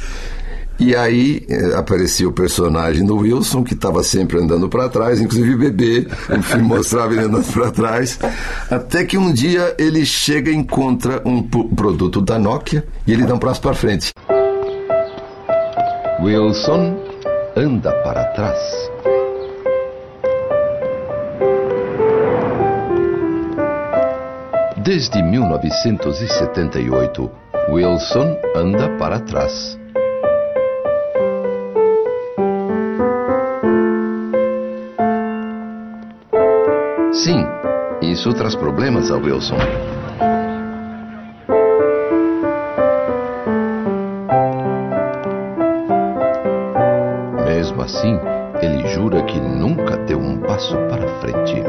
[0.79, 5.57] E aí eh, aparecia o personagem do Wilson, que estava sempre andando para trás, inclusive
[5.57, 6.09] bebê,
[6.43, 8.19] filme mostrava ele andando para trás.
[8.71, 13.35] Até que um dia ele chega e encontra um produto da Nokia e ele dá
[13.35, 14.13] um passo para frente.
[16.21, 16.97] Wilson
[17.57, 18.94] anda para trás.
[24.85, 27.31] Desde 1978,
[27.71, 29.81] Wilson anda para trás.
[37.15, 37.47] Sim,
[38.03, 39.57] isso traz problemas a Wilson.
[47.47, 48.21] Mesmo assim,
[48.61, 51.63] ele jura que nunca deu um passo para frente.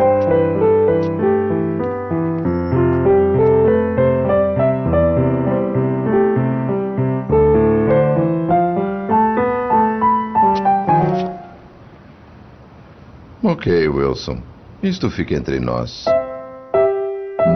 [14.86, 16.06] Isto fica entre nós.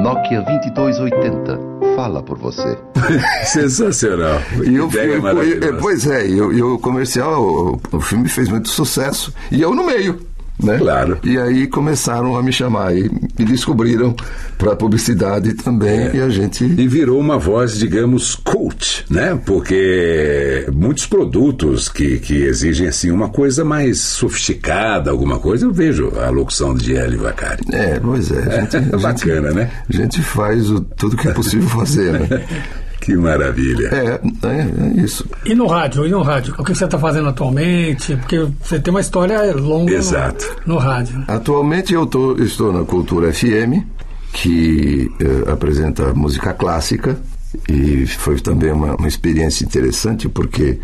[0.01, 1.59] Nokia 2280
[1.95, 2.77] fala por você.
[3.45, 4.39] Sensacional.
[4.65, 5.67] E o Ideia filme, maravilhosa.
[5.75, 9.85] e- pois é, e, o- comercial, o, o filme fez muito sucesso e eu no
[9.85, 10.19] meio.
[10.61, 10.77] Né?
[10.77, 11.17] Claro.
[11.23, 13.03] E aí começaram a me chamar e
[13.37, 14.13] me descobriram
[14.57, 19.39] para publicidade também e a gente E virou uma voz, digamos, coach, né?
[19.45, 26.11] Porque muitos produtos que, que exigem assim uma coisa mais sofisticada, alguma coisa, eu vejo
[26.19, 27.63] a locução de Hélio Vacari.
[27.71, 28.39] É, pois é.
[28.39, 29.71] A gente, É a gente- bacana, né?
[29.89, 32.27] A gente faz o, tudo que é possível fazer, né?
[33.09, 33.87] Que maravilha.
[33.87, 35.25] É, é, é isso.
[35.43, 36.05] E no rádio?
[36.05, 36.53] E no rádio?
[36.59, 38.15] O que você está fazendo atualmente?
[38.17, 40.45] Porque você tem uma história longa no- Exato.
[40.65, 41.17] No, rádio.
[41.17, 41.25] né?
[41.27, 43.83] Atualmente eu tô, estou na Cultura FM,
[44.31, 47.19] que eh, apresenta música clássica,
[47.67, 50.79] e foi também uma, uma experiência interessante, porque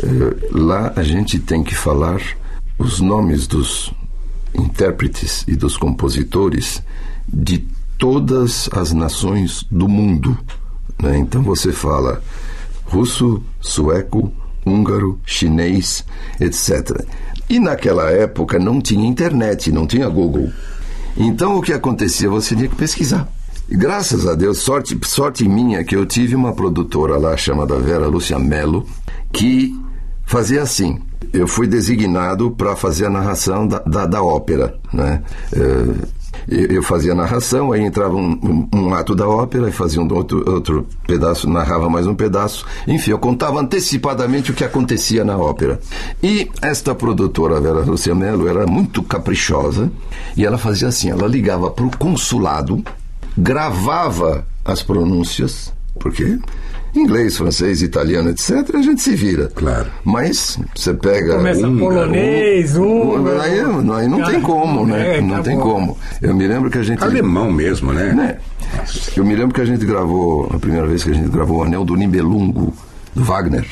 [0.00, 0.06] eh,
[0.52, 2.20] lá a gente tem que falar
[2.78, 3.92] os nomes dos
[4.54, 6.80] intérpretes e dos compositores
[7.28, 7.66] de
[7.98, 10.38] todas as nações do mundo.
[11.04, 11.18] Né?
[11.18, 12.22] Então você fala
[12.86, 14.32] russo, sueco,
[14.64, 16.04] húngaro, chinês,
[16.40, 17.04] etc.
[17.48, 20.50] E naquela época não tinha internet, não tinha Google.
[21.16, 22.28] Então o que acontecia?
[22.30, 23.28] Você tinha que pesquisar.
[23.68, 28.38] Graças a Deus, sorte, sorte minha que eu tive uma produtora lá chamada Vera Lúcia
[28.38, 28.86] Mello,
[29.32, 29.74] que
[30.24, 31.00] fazia assim.
[31.32, 34.78] Eu fui designado para fazer a narração da, da, da ópera.
[34.92, 35.22] Né?
[35.52, 36.06] Eh,
[36.48, 38.32] eu fazia narração, aí entrava um,
[38.72, 42.64] um- um ato da ópera fazia um outro, outro pedaço, narrava mais um pedaço.
[42.86, 45.80] Enfim, eu contava antecipadamente o que acontecia na ópera.
[46.22, 49.90] E esta produtora, Vera Lúcia Mello, era muito caprichosa
[50.36, 52.82] e ela fazia assim: ela ligava para o consulado,
[53.36, 56.38] gravava as pronúncias Porque
[56.94, 59.50] inglês, francês, italiano, etc., a gente se vira.
[59.54, 59.90] Claro.
[60.04, 61.36] Mas você pega.
[61.36, 63.40] Começa húngaro, polonês, húngaro.
[63.40, 65.18] Aí, aí não tem como, né?
[65.18, 65.74] É, não tem acabou.
[65.74, 65.98] como.
[66.22, 67.02] Eu me lembro que a gente.
[67.02, 68.12] Alemão mesmo, né?
[68.12, 68.38] né?
[69.16, 71.64] Eu me lembro que a gente gravou, a primeira vez que a gente gravou o
[71.64, 72.72] Anel do Nibelungo,
[73.14, 73.66] do Wagner.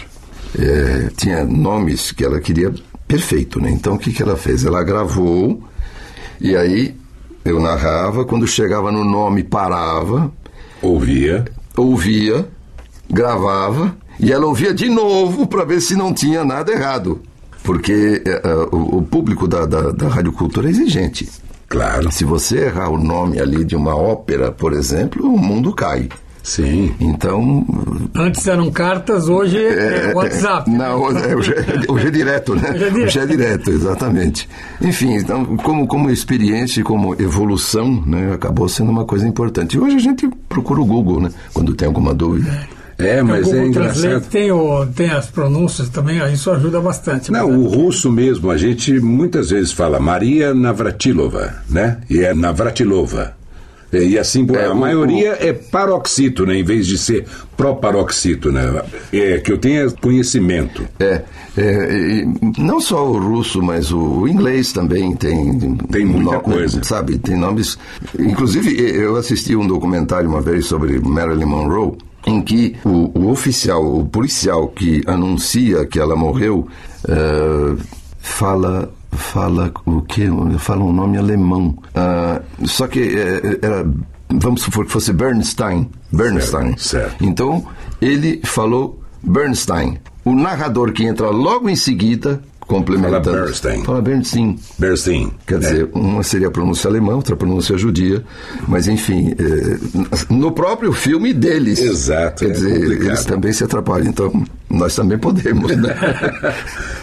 [0.59, 2.73] É, tinha nomes que ela queria
[3.09, 3.71] perfeito, né?
[3.71, 4.65] Então o que, que ela fez?
[4.65, 5.63] Ela gravou
[6.41, 6.95] e aí
[7.45, 10.31] eu narrava, quando chegava no nome parava,
[10.83, 11.45] Ouvia.
[11.77, 12.49] Ouvia,
[13.09, 17.21] gravava e ela ouvia de novo para ver se não tinha nada errado.
[17.63, 21.29] Porque é, o, o público da, da, da Rádio Cultura é exigente.
[21.69, 22.13] Claro.
[22.13, 26.09] Se você errar o nome ali de uma ópera, por exemplo, o mundo cai.
[26.43, 26.95] Sim.
[27.01, 27.65] Então.
[28.15, 30.71] Antes eram cartas, hoje é, WhatsApp.
[30.71, 32.71] Não, é, hoje, é, hoje é direto, né?
[32.71, 33.07] Hoje é direto.
[33.07, 34.49] Hoje é direto, exatamente.
[34.81, 39.77] Enfim, então, como, como experiência e como evolução, né, acabou sendo uma coisa importante.
[39.77, 41.31] E hoje a gente procura o Google, né?
[41.53, 42.51] Quando tem alguma dúvida.
[42.99, 44.21] É, o mas é engraçado.
[44.29, 47.33] tem, o, tem as pronúncias também, isso ajuda bastante.
[47.33, 51.99] Não, o russo mesmo, a gente muitas vezes fala Maria Navratilova, né?
[52.09, 53.35] E é Navratilova.
[53.93, 57.27] E e assim, É, a o- maioria é paroxítona, em vez de ser
[57.57, 58.85] proparoxítona.
[59.13, 60.87] É, que eu tenha conhecimento.
[60.99, 61.23] É,
[61.57, 62.25] é,
[62.59, 65.77] não só o russo, mas o inglês também tem.
[65.91, 66.83] Tem muita coisa.
[66.83, 67.79] Sabe, tem nomes.
[68.19, 71.93] Inclusive, eu assisti um documentário uma vez sobre Marilyn Monroe,
[72.27, 76.67] em que o, o oficial, o policial que anuncia que ela morreu,
[77.09, 77.75] eh,
[78.19, 78.91] fala.
[79.13, 80.27] Fala o que?
[80.59, 81.77] Fala um nome alemão.
[81.95, 83.87] Ah, só que eh, era.
[84.35, 85.91] Vamos supor que fosse Bernstein.
[86.11, 86.77] Bernstein.
[86.79, 87.25] Certo, certo.
[87.25, 87.65] Então,
[88.01, 89.99] ele falou Bernstein.
[90.25, 93.25] O narrador que entra logo em seguida, complementando.
[93.31, 93.85] Fala Bernstein.
[93.85, 94.59] Fala Bernstein.
[94.79, 95.33] Bernstein.
[95.47, 98.23] Quer dizer, uma seria a pronúncia alemã, outra a pronúncia judia,
[98.67, 99.79] mas enfim, eh,
[100.31, 101.81] no próprio filme deles.
[101.81, 103.07] Exato, Quer é dizer, complicado.
[103.07, 105.95] eles também se atrapalham, então nós também podemos, né?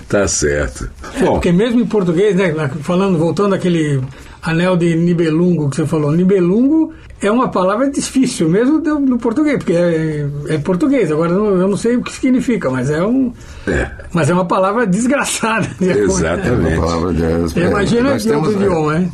[0.10, 0.89] tá certo.
[1.15, 4.02] É, porque mesmo em português, né, falando, voltando àquele
[4.41, 9.58] anel de Nibelungo que você falou, Nibelungo é uma palavra difícil, mesmo do, do português,
[9.58, 13.34] porque é, é português, agora eu não, sei o que significa, mas é um.
[13.67, 13.89] É.
[14.13, 15.67] Mas é uma palavra desgraçada.
[15.82, 16.78] Exatamente.
[16.78, 19.12] Uma palavra de- Imagina nós de outro temos, idioma, hein?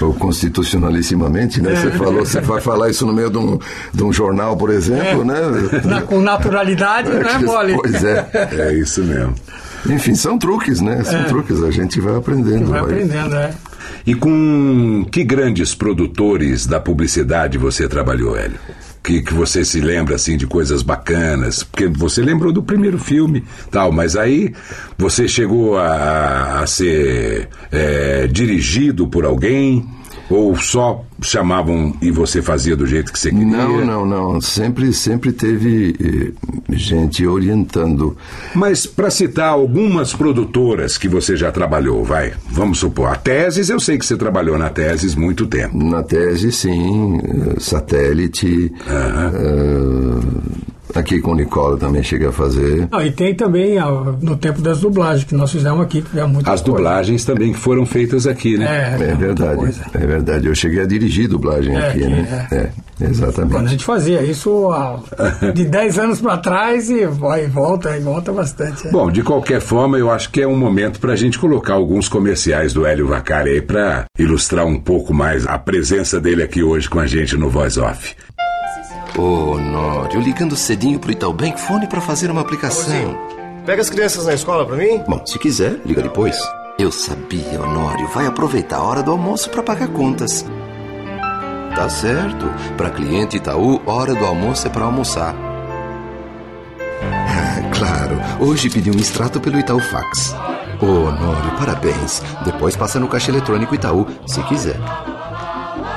[0.00, 1.74] Ou constitucionalissimamente, né?
[1.74, 3.58] Você falou, você vai falar isso no meio de um,
[3.94, 5.24] de um jornal, por exemplo, É.
[5.24, 5.40] né?
[5.84, 7.76] Na- com naturalidade não é mole.
[7.76, 8.28] Pois é.
[8.58, 9.34] É isso mesmo.
[9.86, 11.02] Enfim, são truques, né?
[11.04, 11.24] São É.
[11.24, 12.66] truques, a gente vai aprendendo.
[12.66, 13.54] Vai vai- aprendendo, é.
[14.06, 18.58] E com que grandes produtores da publicidade você trabalhou, Hélio?
[19.02, 21.62] Que, que você se lembra assim de coisas bacanas?
[21.62, 24.52] Porque você lembrou do primeiro filme, tal, mas aí
[24.98, 29.86] você chegou a, a ser é, dirigido por alguém?
[30.28, 33.46] Ou só chamavam e você fazia do jeito que você queria?
[33.46, 34.40] Não, não, não.
[34.40, 38.16] Sempre, sempre teve eh, gente orientando.
[38.54, 43.80] Mas para citar algumas produtoras que você já trabalhou, vai, vamos supor, a Teses, eu
[43.80, 45.76] sei que você trabalhou na Teses muito tempo.
[45.76, 47.18] Na tese, sim.
[47.18, 48.72] eh, Satélite.
[48.86, 50.67] eh,
[50.98, 52.88] aqui com o Nicola também cheguei a fazer.
[52.90, 53.86] Não, e tem também a-
[54.20, 56.76] no tempo das dublagens que nós fizemos aqui, que tivemos muita As coisa.
[56.76, 58.66] dublagens também que foram feitas aqui, né?
[58.66, 60.46] É, É muita verdade, é verdade.
[60.46, 62.46] Eu cheguei a dirigir dublagem É, aqui, aqui, né?
[62.50, 62.56] É,
[62.98, 63.68] Quando a exatamente.
[63.70, 64.98] gente fazia isso há-
[65.54, 68.88] de 10 anos para trás e vai e volta, e volta bastante.
[68.88, 68.90] é.
[68.90, 72.08] Bom, de qualquer forma, eu acho que é um momento para a gente colocar alguns
[72.08, 76.88] comerciais do Hélio Vacari aí para ilustrar um pouco mais a presença dele aqui hoje
[76.88, 78.14] com a gente no Voice Off.
[79.16, 83.18] Ô, Nório, ligando cedinho pro Itaúbank Fone pra fazer uma aplicação.
[83.66, 85.02] Pega as crianças na escola pra mim?
[85.06, 86.36] Bom, se quiser, liga depois.
[86.78, 88.06] Eu sabia, Honório.
[88.08, 90.44] Vai aproveitar a hora do almoço pra pagar contas.
[91.74, 92.46] Tá certo.
[92.76, 95.34] Pra cliente Itaú, hora do almoço é pra almoçar.
[97.02, 98.20] Ah, claro.
[98.40, 100.34] Hoje pedi um extrato pelo Itaú Fax.
[100.80, 102.22] Ô, Honório, parabéns.
[102.44, 104.78] Depois passa no caixa eletrônico Itaú, se quiser.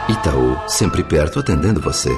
[0.10, 2.10] Itaú, sempre perto atendendo você.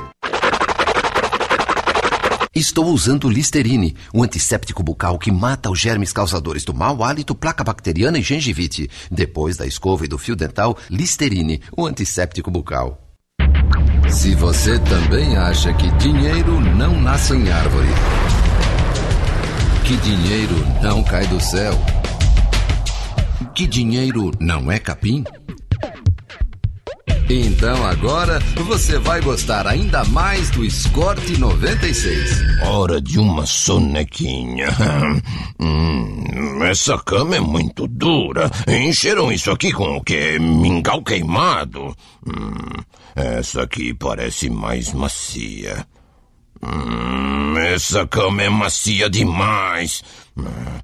[2.55, 7.63] Estou usando Listerine, um antisséptico bucal que mata os germes causadores do mau hálito, placa
[7.63, 8.87] bacteriana e gengivite.
[9.09, 13.01] Depois da escova e do fio dental, Listerine, o antisséptico bucal.
[14.07, 17.87] Se você também acha que dinheiro não nasce em árvore,
[19.83, 21.73] que dinheiro não cai do céu,
[23.55, 25.23] que dinheiro não é capim,
[27.29, 32.61] então agora você vai gostar ainda mais do Escort 96.
[32.67, 34.67] Hora de uma sonequinha.
[35.59, 38.51] Hum, essa cama é muito dura.
[38.67, 40.37] Encheram isso aqui com o quê?
[40.37, 41.95] Mingau queimado?
[42.27, 42.83] Hum,
[43.15, 45.87] essa aqui parece mais macia.
[46.63, 50.01] Hum, essa cama é macia demais.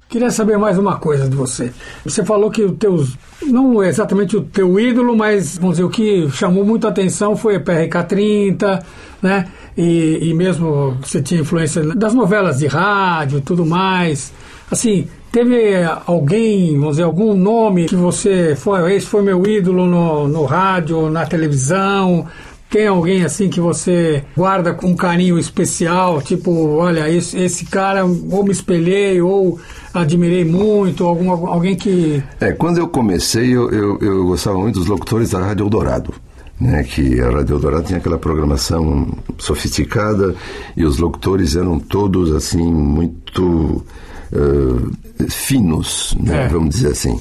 [0.08, 1.72] Queria saber mais uma coisa de você.
[2.04, 3.16] Você falou que os teus.
[3.42, 7.60] Não exatamente o teu ídolo, mas vamos dizer, o que chamou muito atenção foi a
[7.60, 8.82] PRK-30,
[9.22, 9.48] né?
[9.76, 14.32] E, e mesmo você tinha influência das novelas de rádio e tudo mais.
[14.70, 20.28] Assim, teve alguém, vamos dizer, algum nome que você foi, esse foi meu ídolo no,
[20.28, 22.26] no rádio, na televisão,
[22.70, 28.04] tem alguém assim que você guarda com um carinho especial, tipo, olha, esse, esse cara
[28.04, 29.58] ou me espelhei ou
[29.92, 32.22] admirei muito, algum, alguém que.
[32.40, 36.14] É, quando eu comecei, eu, eu, eu gostava muito dos locutores da Rádio Eldorado.
[36.60, 39.08] Né, que a Rádio Eldorado tinha aquela programação
[39.38, 40.34] sofisticada
[40.76, 43.82] e os locutores eram todos assim muito
[44.30, 46.48] uh, finos, né, é.
[46.48, 47.18] vamos dizer assim.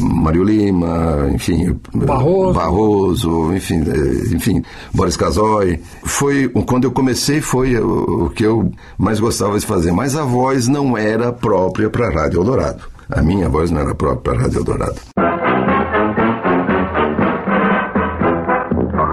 [0.00, 4.62] Mário Lima, enfim, Barroso, Barroso enfim, eh, enfim,
[4.94, 5.80] Boris Casoy.
[6.04, 10.68] Foi quando eu comecei foi o, que eu mais gostava de fazer, mas a voz
[10.68, 12.82] não era própria para a Rádio Eldorado.
[13.10, 15.00] A minha voz não era própria para a Rádio Eldorado.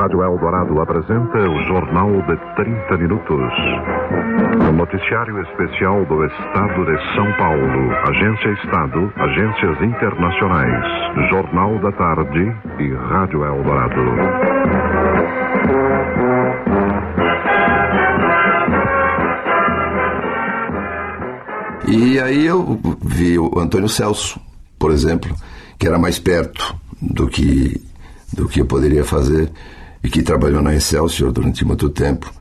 [0.08, 3.52] Rádio Eldorado apresenta o Jornal de 30 Minutos.
[4.70, 12.56] O noticiário especial do Estado de São Paulo, Agência Estado, Agências Internacionais, Jornal da Tarde
[12.80, 14.02] e Rádio Eldorado.
[21.88, 24.40] E aí eu vi o Antônio Celso,
[24.78, 25.34] por exemplo,
[25.80, 27.82] que era mais perto do que
[28.34, 29.50] do que eu poderia fazer
[30.04, 32.32] e que trabalhou na Excelsior durante muito tempo.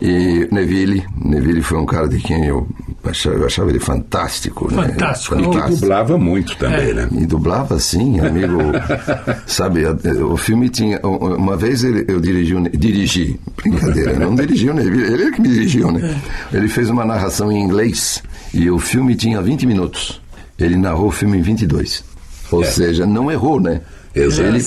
[0.00, 2.66] E Neville, Neville foi um cara de quem eu
[3.04, 4.70] achava, eu achava ele fantástico.
[4.70, 5.34] Fantástico.
[5.34, 5.44] Né?
[5.44, 5.72] fantástico.
[5.72, 6.94] E dublava muito também, é.
[6.94, 7.08] né?
[7.12, 8.58] E dublava sim, amigo.
[9.46, 9.82] sabe,
[10.22, 10.98] o filme tinha.
[11.00, 15.48] Uma vez ele, eu dirigi, dirigi, brincadeira, não dirigi o Neville, ele é que me
[15.48, 16.18] dirigiu, né?
[16.52, 16.56] É.
[16.56, 18.22] Ele fez uma narração em inglês
[18.54, 20.20] e o filme tinha 20 minutos.
[20.58, 22.04] Ele narrou o filme em 22.
[22.50, 22.66] Ou é.
[22.66, 23.80] seja, não errou, né?
[24.14, 24.48] Exato.
[24.48, 24.58] Ele,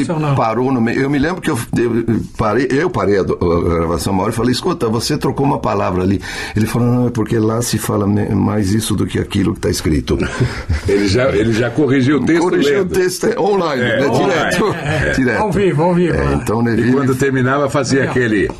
[0.00, 1.02] ele parou no meio.
[1.02, 4.34] Eu me lembro que eu, eu parei, eu parei a, a, gravação uma hora e
[4.34, 6.20] falei: escuta, você trocou uma palavra ali.
[6.54, 9.70] Ele falou: não, é porque lá se fala mais isso do que aquilo que está
[9.70, 10.16] escrito.
[10.86, 12.42] ele, já, ele já corrigiu o texto.
[12.42, 14.06] Corrigiu o texto é, online, é, né?
[14.06, 14.32] online.
[14.32, 15.40] Direto, é, direto.
[15.40, 16.16] Ao vivo, ao vivo.
[16.16, 16.90] É, então, Neville...
[16.90, 18.48] E quando terminava, fazia aquele.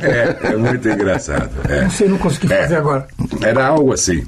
[0.00, 1.50] É, é muito engraçado.
[1.68, 1.82] É.
[1.82, 3.06] Não sei, não consegui fazer agora.
[3.42, 4.24] Era algo assim.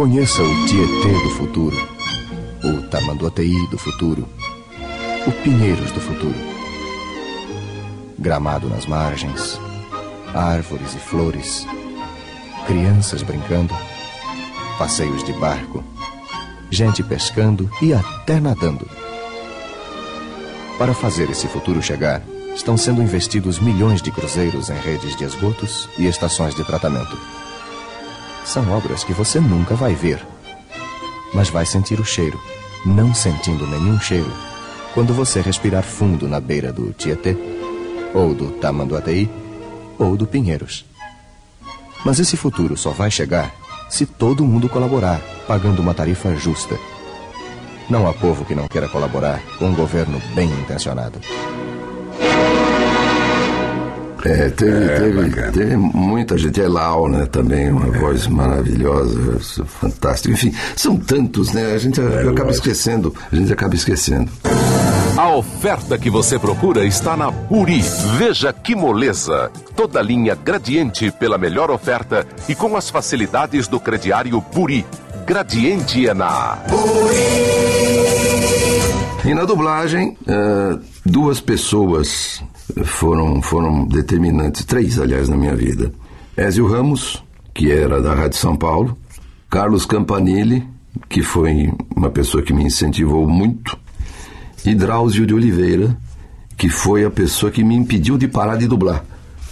[0.00, 1.76] Conheça o Tietê do futuro,
[2.64, 4.26] o Tamanduateí do futuro,
[5.26, 6.34] o Pinheiros do futuro.
[8.18, 9.60] Gramado nas margens,
[10.32, 11.66] árvores e flores,
[12.66, 13.76] crianças brincando,
[14.78, 15.84] passeios de barco,
[16.70, 18.88] gente pescando e até nadando.
[20.78, 22.22] Para fazer esse futuro chegar,
[22.54, 27.18] estão sendo investidos milhões de cruzeiros em redes de esgotos e estações de tratamento.
[28.50, 30.26] São obras que você nunca vai ver,
[31.32, 32.36] mas vai sentir o cheiro,
[32.84, 34.32] não sentindo nenhum cheiro,
[34.92, 37.36] quando você respirar fundo na beira do Tietê,
[38.12, 39.30] ou do Tamanduateí,
[39.96, 40.84] ou do Pinheiros.
[42.04, 43.54] Mas esse futuro só vai chegar
[43.88, 46.76] se todo mundo colaborar, pagando uma tarifa justa.
[47.88, 51.20] Não há povo que não queira colaborar com um governo bem intencionado.
[54.24, 56.60] É, teve, é, teve, teve, muita gente.
[56.60, 57.26] É Lau, né?
[57.26, 57.98] Também, uma é.
[57.98, 60.34] voz maravilhosa, fantástica.
[60.34, 61.72] Enfim, são tantos, né?
[61.72, 63.14] A gente é, acaba esquecendo.
[63.32, 64.30] A gente acaba esquecendo.
[65.16, 67.82] A oferta que você procura está na Buri.
[68.16, 69.50] Veja que moleza!
[69.74, 74.84] Toda linha gradiente pela melhor oferta e com as facilidades do crediário Buri.
[75.26, 76.58] Gradiente é na.
[79.24, 82.42] E na dublagem, uh, duas pessoas
[82.84, 85.92] foram, foram determinantes, três, aliás, na minha vida.
[86.36, 87.22] Ézio Ramos,
[87.54, 88.96] que era da Rádio São Paulo,
[89.48, 90.66] Carlos Campanile,
[91.08, 93.78] que foi uma pessoa que me incentivou muito,
[94.64, 95.96] e Drauzio de Oliveira,
[96.56, 99.04] que foi a pessoa que me impediu de parar de dublar.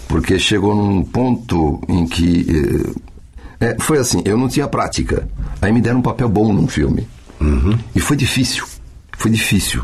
[0.07, 2.45] Porque chegou num ponto em que.
[3.59, 5.27] Eh, é, foi assim, eu não tinha prática.
[5.61, 7.07] Aí me deram um papel bom num filme.
[7.39, 7.77] Uhum.
[7.95, 8.65] E foi difícil.
[9.17, 9.83] Foi difícil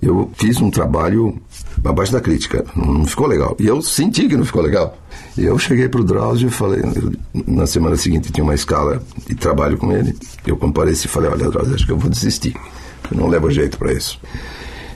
[0.00, 1.36] eu fiz um trabalho
[1.84, 3.56] abaixo da crítica, não ficou legal.
[3.58, 4.96] E eu senti que não ficou legal.
[5.36, 6.82] E eu cheguei para o Drauzio e falei,
[7.46, 11.48] na semana seguinte tinha uma escala de trabalho com ele, eu compareci e falei, olha
[11.48, 12.56] Drauzio, acho que eu vou desistir,
[13.10, 14.20] eu não levo jeito para isso.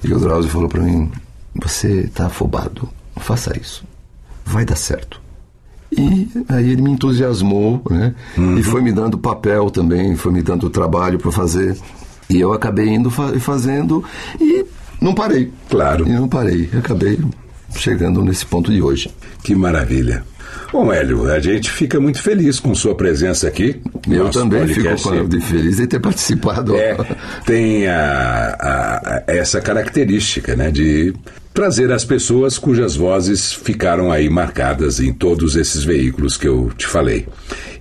[0.02, 1.10] E o Drauzio falou para mim,
[1.54, 3.84] você está afobado, não faça isso,
[4.44, 5.20] vai dar certo.
[5.96, 8.14] E aí ele me entusiasmou, né?
[8.58, 11.76] E foi me dando papel também, foi me dando trabalho para fazer.
[12.30, 14.02] E eu acabei indo fa fazendo
[14.40, 14.64] e
[15.02, 15.52] não parei.
[15.68, 16.06] Claro.
[16.06, 16.70] E não parei.
[16.78, 17.18] Acabei
[17.76, 19.10] chegando nesse ponto de hoje.
[19.42, 20.24] Que maravilha.
[20.72, 23.80] Bom, Hélio, a gente fica muito feliz com sua presença aqui.
[24.10, 25.08] Eu também podcast.
[25.10, 26.74] fico feliz de ter participado.
[26.76, 26.96] É,
[27.44, 31.14] tem a- a- essa característica, né, de
[31.54, 36.86] trazer as pessoas cujas vozes ficaram aí marcadas em todos esses veículos que eu te
[36.86, 37.26] falei.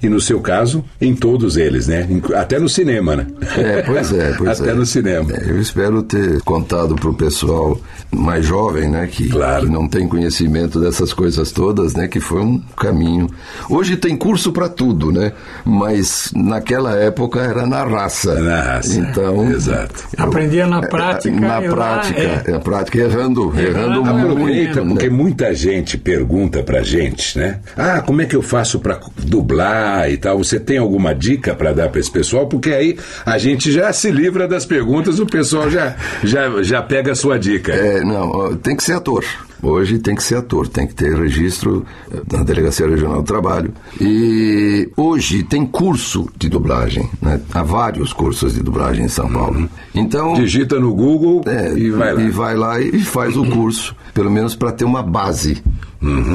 [0.03, 2.05] E no seu caso, em todos eles, né?
[2.36, 3.28] Até no cinema, né?
[3.55, 4.74] É, pois é, pois Até é.
[4.74, 5.32] no cinema.
[5.32, 7.80] É, Eu espero ter contado para o pessoal
[8.11, 12.61] mais jovem, né, que, que não tem conhecimento dessas coisas todas, né, que foi um
[12.78, 13.30] caminho.
[13.70, 15.34] Hoje tem curso para tudo, né,
[15.66, 18.36] mas naquela época era na raça.
[18.39, 18.99] Na raça.
[18.99, 20.07] Então, exato.
[20.18, 21.39] Aprendia na prática.
[21.39, 22.51] Na errar, prática, é.
[22.51, 24.95] na prática errando, errando Aproveita, muito.
[24.95, 25.16] porque né?
[25.16, 27.59] muita gente pergunta pra gente, né?
[27.78, 30.38] Ah, como é que eu faço pra dublar e tal?
[30.38, 32.47] Você tem alguma dica pra dar pra esse pessoal?
[32.47, 37.12] Porque aí a gente já se livra das perguntas, o pessoal já, já, já pega
[37.12, 37.72] a sua dica.
[37.74, 39.24] É, não, tem que ser ator.
[39.64, 43.72] Hoje tem que ser ator, tem que ter registro eh, na Delegacia Regional do Trabalho.
[43.99, 47.39] E hoje tem curso de dublagem, né?
[47.53, 49.70] Há vários cursos de dublagem em São Paulo.
[49.93, 50.34] Então.
[50.34, 51.43] Digita no Google
[51.78, 52.22] e vai lá.
[52.22, 55.62] E vai lá e faz o curso, pelo menos para ter uma base.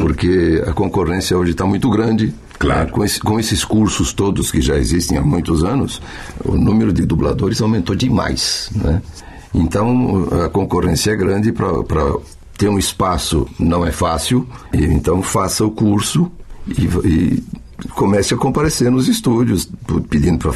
[0.00, 2.32] Porque a concorrência hoje está muito grande.
[2.58, 2.90] Claro.
[2.92, 6.00] Com, esse- com esses cursos todos que já existem há muitos anos,
[6.44, 8.70] o número de dubladores aumentou demais.
[8.74, 9.02] Né?
[9.52, 11.66] Então a concorrência é grande para
[12.56, 14.46] ter um espaço não é fácil.
[14.72, 16.30] Então faça o curso
[16.66, 17.44] e, e
[17.90, 19.68] comece a comparecer nos estúdios,
[20.08, 20.52] pedindo para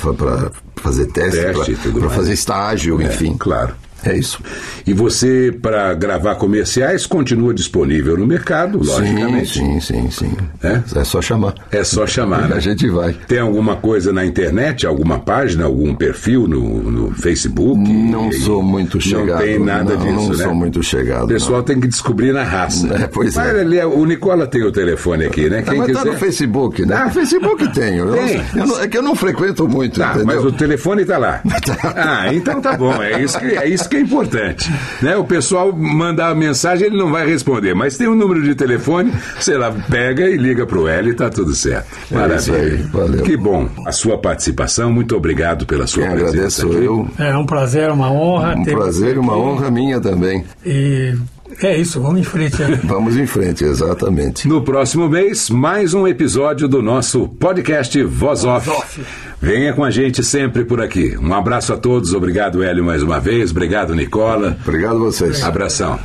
[0.77, 3.37] fazer teste, Teste para fazer estágio, É, enfim.
[3.39, 3.75] Claro.
[4.05, 4.41] É isso.
[4.87, 9.59] E você, para gravar comerciais, continua disponível no mercado, logicamente.
[9.59, 10.37] Sim, sim, sim.
[10.63, 10.81] É?
[10.99, 11.55] É só chamar.
[11.71, 12.57] É só chamar, né?
[12.61, 13.13] A gente vai.
[13.29, 17.81] Tem alguma coisa na internet, alguma página, algum perfil no, no Facebook?
[17.91, 19.39] Não sou muito chegado.
[19.41, 20.45] Não tem nada não, disso, Não né?
[20.45, 21.25] sou muito chegado.
[21.25, 22.87] O pessoal tem que descobrir na raça.
[22.95, 23.61] É, pois Mas é.
[23.61, 25.59] ali, o Nicola tem o telefone aqui, né?
[25.67, 25.99] Ah, Quem mas quiser.
[26.05, 26.95] tá no Facebook, né?
[26.97, 28.07] Ah, Facebook tenho.
[28.09, 28.37] Eu Tem.
[28.39, 31.43] não- eu não- é que eu não frequento muito, Tá, mas o telefone tá lá.
[31.97, 33.03] Ah, então tá bom.
[33.03, 34.73] É isso que é, isso que é importante.
[35.03, 35.17] Né?
[35.17, 37.75] O pessoal mandar a mensagem, ele não vai responder.
[37.75, 41.29] Mas tem um número de telefone, sei lá, pega e liga pro L e tá
[41.29, 41.89] tudo certo.
[42.11, 43.23] É isso aí, valeu.
[43.23, 44.93] Que bom a sua participação.
[44.93, 46.85] Muito obrigado pela sua Quem presença agradeço aqui.
[46.85, 47.09] eu.
[47.19, 48.55] É um prazer, uma honra.
[48.57, 50.45] Um ter prazer e uma honra minha também.
[50.65, 51.15] E
[51.63, 52.61] é isso, vamos em frente.
[52.63, 52.81] né?
[52.85, 54.47] Vamos em frente, exatamente.
[54.49, 58.71] No próximo mês, mais um episódio do nosso podcast Voz Off.
[59.41, 61.17] Venha com a gente sempre por aqui.
[61.19, 62.13] Um abraço a todos.
[62.15, 63.51] Obrigado, Hélio, mais uma vez.
[63.51, 64.57] Obrigado, Nicola.
[64.63, 65.43] Obrigado a vocês.
[65.43, 65.99] Abração.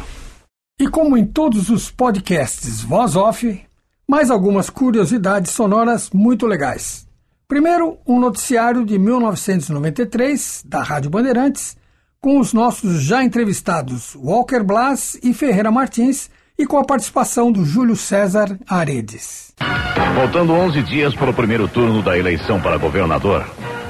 [0.79, 3.61] E como em todos os podcasts Voz Off,
[4.07, 7.05] mais algumas curiosidades sonoras muito legais.
[7.47, 11.77] Primeiro, um noticiário de 1993, da Rádio Bandeirantes,
[12.25, 17.63] com os nossos já entrevistados Walker Blas e Ferreira Martins, e com a participação do
[17.63, 19.53] Júlio César Aredes.
[20.15, 23.45] Faltando 11 dias para o primeiro turno da eleição para governador,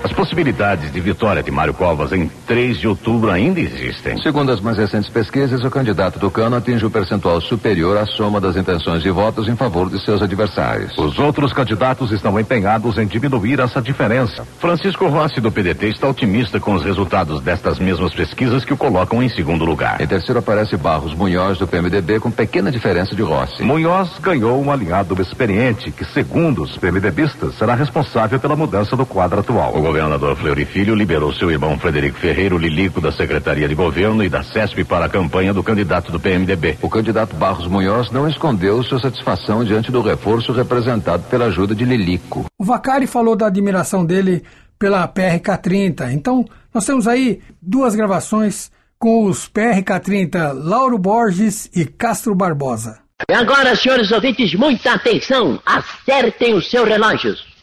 [0.06, 4.22] as possibilidades de vitória de Mário Covas em 3 de outubro ainda existem.
[4.22, 8.56] Segundo as mais recentes pesquisas, o candidato tucano atinge um percentual superior à soma das
[8.56, 10.96] intenções de votos em favor de seus adversários.
[10.96, 14.46] Os outros candidatos estão empenhados em diminuir essa diferença.
[14.60, 19.24] Francisco Rossi, do PDT, está otimista com os resultados destas mesmas pesquisas que o colocam
[19.24, 20.00] em segundo lugar.
[20.00, 23.64] Em terceiro aparece Barros Munhoz, do PMDB, com pequena diferença de Rossi.
[23.64, 29.40] Munhoz ganhou um aliado experiente que, segundo os PMDBistas, será responsável pela mudança do quadro
[29.40, 29.74] atual.
[29.96, 34.28] O governador Fleury Filho liberou seu irmão Frederico Ferreiro Lilico da Secretaria de Governo e
[34.28, 36.78] da CESP para a campanha do candidato do PMDB.
[36.82, 41.86] O candidato Barros Munhoz não escondeu sua satisfação diante do reforço representado pela ajuda de
[41.86, 42.46] Lilico.
[42.60, 44.44] O Vacari falou da admiração dele
[44.78, 46.12] pela PRK-30.
[46.12, 46.44] Então,
[46.74, 48.70] nós temos aí duas gravações
[49.00, 53.00] com os PRK-30 Lauro Borges e Castro Barbosa.
[53.30, 55.58] E agora, senhores ouvintes, muita atenção.
[55.66, 57.55] Acertem os seus relógios.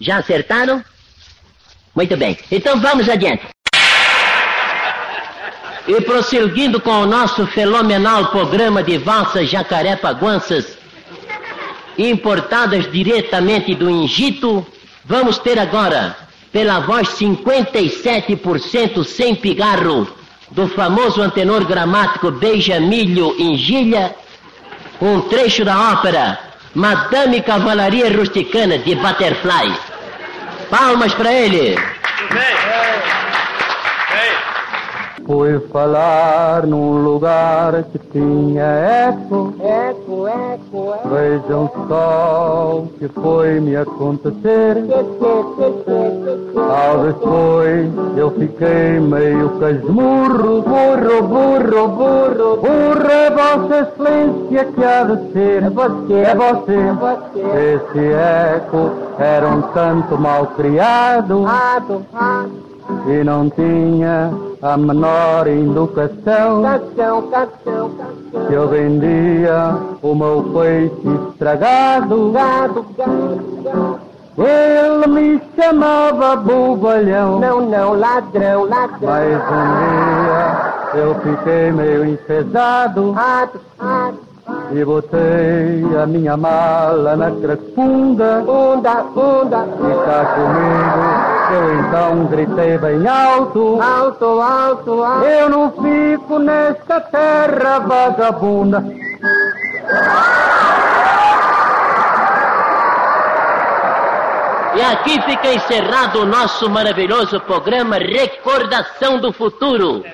[0.00, 0.82] Já acertaram?
[1.94, 2.38] Muito bem.
[2.50, 3.42] Então vamos adiante.
[5.86, 10.78] E prosseguindo com o nosso fenomenal programa de valsas jacaré-paguanças,
[11.98, 14.66] importadas diretamente do Egito,
[15.04, 16.16] vamos ter agora,
[16.52, 20.08] pela voz 57% sem pigarro,
[20.50, 24.14] do famoso antenor gramático Beijamilho Engilha,
[25.00, 29.74] um trecho da ópera Madame Cavalaria Rusticana de Butterfly.
[30.70, 31.76] Palmas para ele.
[35.30, 39.54] Fui falar num lugar que tinha eco.
[39.60, 41.08] Eco, eco, eco.
[41.08, 44.84] Vejam só o que foi me acontecer.
[46.56, 50.62] Ao depois eu fiquei meio casmurro.
[50.62, 52.56] Burro, burro, burro.
[52.56, 55.62] Burro é Vossa Excelência que há de ser.
[55.62, 56.74] É você, É você.
[56.74, 57.76] é você.
[57.76, 58.12] Esse
[58.56, 61.46] eco era um tanto mal criado.
[61.46, 62.69] Ado, ado.
[63.06, 64.32] E não tinha
[64.62, 66.62] a menor educação.
[66.62, 68.46] Canção, canção, canção.
[68.46, 72.30] que eu vendia o meu peixe estragado.
[72.32, 74.10] Gado, gado, gado.
[74.38, 77.40] Ele me chamava bobalhão.
[77.40, 78.98] Não, não, ladrão, ladrão.
[79.02, 84.18] Mas um dia eu fiquei meio enfesado Ado, ado.
[84.72, 88.42] e botei a minha mala na cracunda.
[88.46, 89.66] Funda, funda.
[89.78, 93.80] E cá comigo, eu então gritei bem alto.
[93.80, 95.24] Alto, alto, alto.
[95.26, 98.84] Eu não fico nesta terra vagabunda.
[104.74, 110.04] E aqui fica encerrado o nosso maravilhoso programa Recordação do Futuro.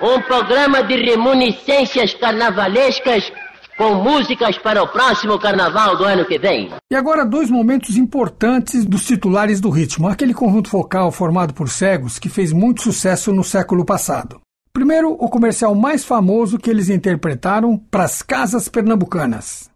[0.00, 3.30] Um programa de reminiscências carnavalescas
[3.78, 6.70] com músicas para o próximo carnaval do ano que vem.
[6.90, 12.18] E agora dois momentos importantes dos titulares do ritmo, aquele conjunto focal formado por cegos
[12.18, 14.40] que fez muito sucesso no século passado.
[14.72, 19.70] Primeiro, o comercial mais famoso que eles interpretaram para as casas pernambucanas.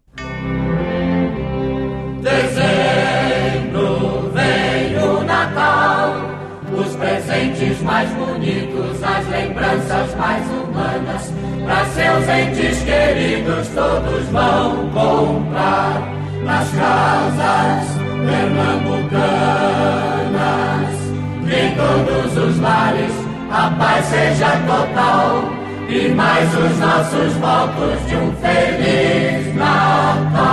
[2.21, 3.81] Dezembro
[4.33, 6.15] vem o Natal,
[6.77, 11.42] os presentes mais bonitos, as lembranças mais humanas.
[11.73, 16.03] Para seus entes queridos, todos vão comprar
[16.43, 17.97] nas casas
[18.29, 20.93] pernambucanas.
[21.49, 23.11] Em todos os lares,
[23.49, 25.51] a paz seja total.
[25.89, 30.43] E mais os nossos votos de um Feliz Natal.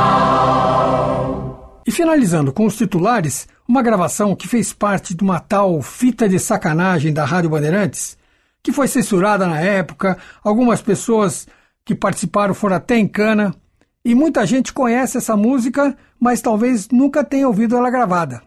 [1.86, 6.38] E finalizando com os titulares, uma gravação que fez parte de uma tal fita de
[6.38, 8.18] sacanagem da Rádio Bandeirantes,
[8.62, 11.46] que foi censurada na época, algumas pessoas
[11.84, 13.54] que participaram foram até em cana,
[14.04, 18.42] e muita gente conhece essa música, mas talvez nunca tenha ouvido ela gravada.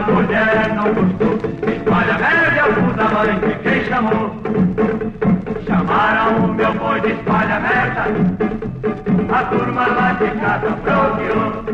[0.00, 1.34] Minha mulher não gostou.
[1.68, 2.14] Espalha
[2.74, 4.36] cu da mãe de quem chamou?
[5.66, 8.04] Chamaram o meu boi de espalha merda.
[9.32, 11.64] A turma lá de casa fronteou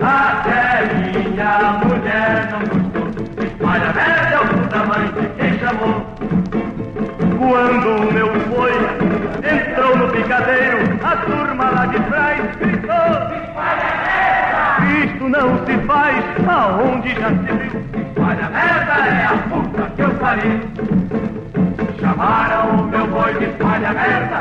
[0.00, 3.44] Até minha mulher não gostou.
[3.44, 3.92] Espalha
[4.48, 5.96] cu da mãe de quem chamou?
[7.38, 8.72] Quando o meu boi
[9.42, 14.11] entrou no picadeiro, a turma lá de trás gritou: Espalha merda!
[14.82, 18.02] Isto não se faz aonde já se viu.
[18.02, 20.60] Espalha merda é a puta que eu pariu.
[22.00, 24.38] Chamaram o meu boi de espalha merda,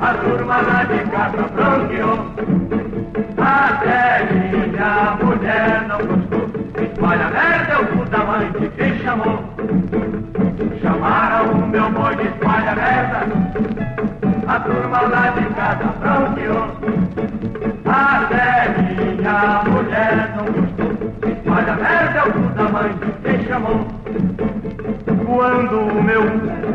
[0.00, 2.26] a turma lá de casa bronqueou.
[3.36, 6.50] Até minha mulher não gostou.
[6.82, 9.44] Espalha merda é o cu da mãe de quem chamou.
[10.82, 13.26] Chamaram o meu boi de espalha merda
[14.48, 15.49] A turma lá de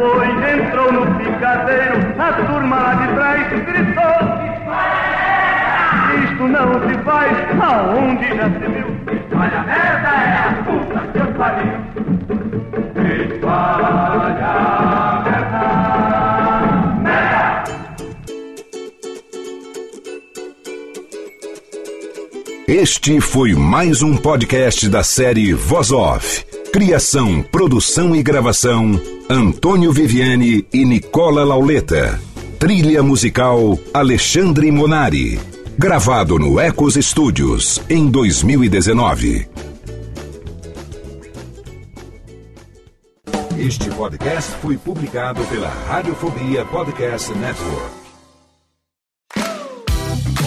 [0.06, 4.18] boi entrou no picadeiro A turma lá de trás gritou
[6.24, 7.32] Isto não se faz
[7.62, 11.74] aonde já se viu Espalha merda é a puta que eu pariu
[13.34, 14.56] Espalha
[15.26, 15.64] merda,
[17.02, 17.64] merda.
[22.68, 26.46] Este foi mais um podcast da série Voz Off.
[26.74, 29.00] Criação, produção e gravação:
[29.30, 32.22] Antônio Viviane e Nicola Lauleta.
[32.60, 35.40] Trilha musical: Alexandre Monari.
[35.80, 39.50] Gravado no Ecos Studios em 2019.
[43.58, 48.05] Este podcast foi publicado pela Radiofobia Podcast Network.